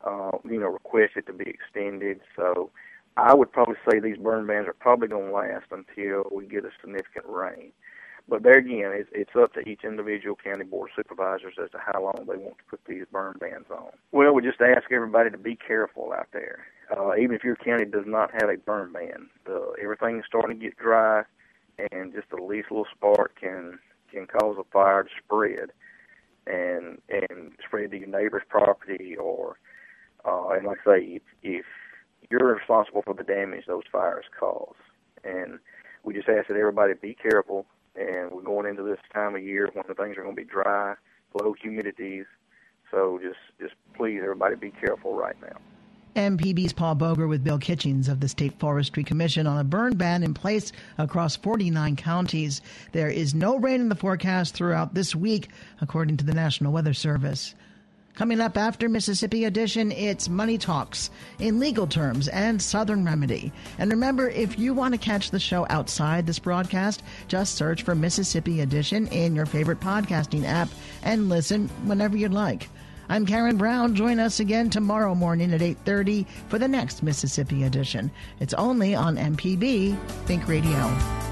uh, 0.05 0.37
you 0.43 0.59
know, 0.59 0.67
request 0.67 1.13
it 1.15 1.25
to 1.27 1.33
be 1.33 1.49
extended. 1.49 2.21
So 2.35 2.71
I 3.17 3.33
would 3.33 3.51
probably 3.51 3.75
say 3.89 3.99
these 3.99 4.17
burn 4.17 4.47
bans 4.47 4.67
are 4.67 4.73
probably 4.73 5.07
going 5.07 5.27
to 5.27 5.33
last 5.33 5.65
until 5.71 6.25
we 6.31 6.45
get 6.45 6.65
a 6.65 6.69
significant 6.81 7.25
rain. 7.27 7.71
But 8.29 8.43
there 8.43 8.57
again, 8.57 8.91
it's, 8.93 9.09
it's 9.13 9.35
up 9.35 9.53
to 9.53 9.61
each 9.61 9.83
individual 9.83 10.37
county 10.41 10.63
board 10.63 10.89
of 10.91 10.95
supervisors 10.95 11.55
as 11.61 11.71
to 11.71 11.79
how 11.79 12.01
long 12.01 12.25
they 12.27 12.37
want 12.37 12.57
to 12.59 12.63
put 12.69 12.79
these 12.87 13.03
burn 13.11 13.35
bans 13.39 13.65
on. 13.69 13.91
Well, 14.11 14.33
we 14.33 14.41
just 14.41 14.61
ask 14.61 14.91
everybody 14.91 15.31
to 15.31 15.37
be 15.37 15.55
careful 15.55 16.13
out 16.13 16.27
there. 16.31 16.65
Uh, 16.95 17.15
even 17.15 17.35
if 17.35 17.43
your 17.43 17.55
county 17.55 17.85
does 17.85 18.05
not 18.05 18.31
have 18.39 18.49
a 18.49 18.57
burn 18.57 18.93
ban, 18.93 19.27
the, 19.45 19.73
everything 19.81 20.19
is 20.19 20.25
starting 20.27 20.59
to 20.59 20.65
get 20.65 20.77
dry, 20.77 21.23
and 21.91 22.13
just 22.13 22.29
the 22.29 22.41
least 22.41 22.69
little 22.69 22.87
spark 22.95 23.35
can 23.39 23.79
can 24.11 24.27
cause 24.27 24.57
a 24.59 24.63
fire 24.71 25.03
to 25.03 25.09
spread, 25.23 25.71
and 26.45 26.99
and 27.09 27.53
spread 27.65 27.91
to 27.91 27.97
your 27.97 28.07
neighbor's 28.07 28.43
property 28.49 29.15
or 29.15 29.57
uh, 30.25 30.49
and 30.49 30.65
like 30.65 30.79
I 30.85 30.97
say, 30.97 31.03
if, 31.05 31.21
if 31.43 31.65
you're 32.29 32.55
responsible 32.55 33.01
for 33.01 33.13
the 33.13 33.23
damage 33.23 33.65
those 33.67 33.83
fires 33.91 34.25
cause, 34.37 34.75
and 35.23 35.59
we 36.03 36.13
just 36.13 36.29
ask 36.29 36.47
that 36.47 36.57
everybody 36.57 36.93
be 36.93 37.13
careful. 37.13 37.65
And 37.95 38.31
we're 38.31 38.41
going 38.41 38.67
into 38.67 38.83
this 38.83 38.99
time 39.13 39.35
of 39.35 39.43
year 39.43 39.69
when 39.73 39.83
the 39.87 39.93
things 39.93 40.17
are 40.17 40.23
going 40.23 40.35
to 40.35 40.41
be 40.41 40.47
dry, 40.47 40.95
low 41.33 41.53
humidities. 41.63 42.25
So 42.89 43.19
just, 43.21 43.39
just 43.59 43.73
please, 43.95 44.21
everybody, 44.23 44.55
be 44.55 44.71
careful 44.71 45.13
right 45.15 45.35
now. 45.41 45.57
MPB's 46.15 46.73
Paul 46.73 46.95
Boger 46.95 47.27
with 47.27 47.43
Bill 47.43 47.57
Kitchings 47.57 48.09
of 48.09 48.19
the 48.19 48.27
State 48.27 48.59
Forestry 48.59 49.03
Commission 49.03 49.47
on 49.47 49.57
a 49.59 49.63
burn 49.63 49.95
ban 49.95 50.23
in 50.23 50.33
place 50.33 50.73
across 50.97 51.37
49 51.37 51.95
counties. 51.95 52.61
There 52.91 53.09
is 53.09 53.33
no 53.33 53.57
rain 53.57 53.79
in 53.79 53.87
the 53.87 53.95
forecast 53.95 54.53
throughout 54.53 54.93
this 54.93 55.15
week, 55.15 55.47
according 55.79 56.17
to 56.17 56.25
the 56.25 56.33
National 56.33 56.73
Weather 56.73 56.93
Service. 56.93 57.55
Coming 58.13 58.41
up 58.41 58.57
after 58.57 58.89
Mississippi 58.89 59.45
Edition, 59.45 59.91
it's 59.91 60.27
Money 60.27 60.57
Talks 60.57 61.09
in 61.39 61.59
legal 61.59 61.87
terms 61.87 62.27
and 62.27 62.61
Southern 62.61 63.05
Remedy. 63.05 63.53
And 63.79 63.89
remember, 63.89 64.29
if 64.29 64.59
you 64.59 64.73
want 64.73 64.93
to 64.93 64.99
catch 64.99 65.31
the 65.31 65.39
show 65.39 65.65
outside 65.69 66.27
this 66.27 66.39
broadcast, 66.39 67.03
just 67.29 67.55
search 67.55 67.83
for 67.83 67.95
Mississippi 67.95 68.61
Edition 68.61 69.07
in 69.07 69.35
your 69.35 69.45
favorite 69.45 69.79
podcasting 69.79 70.45
app 70.45 70.69
and 71.03 71.29
listen 71.29 71.69
whenever 71.85 72.17
you'd 72.17 72.33
like. 72.33 72.69
I'm 73.07 73.25
Karen 73.25 73.57
Brown. 73.57 73.95
Join 73.95 74.19
us 74.19 74.39
again 74.39 74.69
tomorrow 74.69 75.15
morning 75.15 75.53
at 75.53 75.61
8:30 75.61 76.25
for 76.49 76.59
the 76.59 76.67
next 76.67 77.03
Mississippi 77.03 77.63
Edition. 77.63 78.11
It's 78.39 78.53
only 78.53 78.93
on 78.93 79.17
MPB 79.17 79.97
Think 80.25 80.47
Radio. 80.47 81.30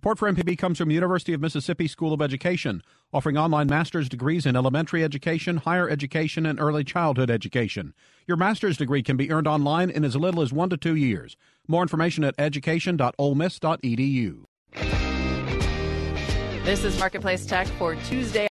Support 0.00 0.18
for 0.18 0.32
MPB 0.32 0.56
comes 0.56 0.78
from 0.78 0.90
University 0.90 1.34
of 1.34 1.42
Mississippi 1.42 1.86
School 1.86 2.14
of 2.14 2.22
Education, 2.22 2.82
offering 3.12 3.36
online 3.36 3.66
master's 3.66 4.08
degrees 4.08 4.46
in 4.46 4.56
elementary 4.56 5.04
education, 5.04 5.58
higher 5.58 5.90
education, 5.90 6.46
and 6.46 6.58
early 6.58 6.84
childhood 6.84 7.28
education. 7.28 7.92
Your 8.26 8.38
master's 8.38 8.78
degree 8.78 9.02
can 9.02 9.18
be 9.18 9.30
earned 9.30 9.46
online 9.46 9.90
in 9.90 10.02
as 10.02 10.16
little 10.16 10.40
as 10.40 10.54
one 10.54 10.70
to 10.70 10.78
two 10.78 10.96
years. 10.96 11.36
More 11.68 11.82
information 11.82 12.24
at 12.24 12.34
education.olemiss.edu. 12.38 14.44
This 16.64 16.84
is 16.84 16.98
Marketplace 16.98 17.44
Tech 17.44 17.66
for 17.66 17.94
Tuesday. 17.96 18.49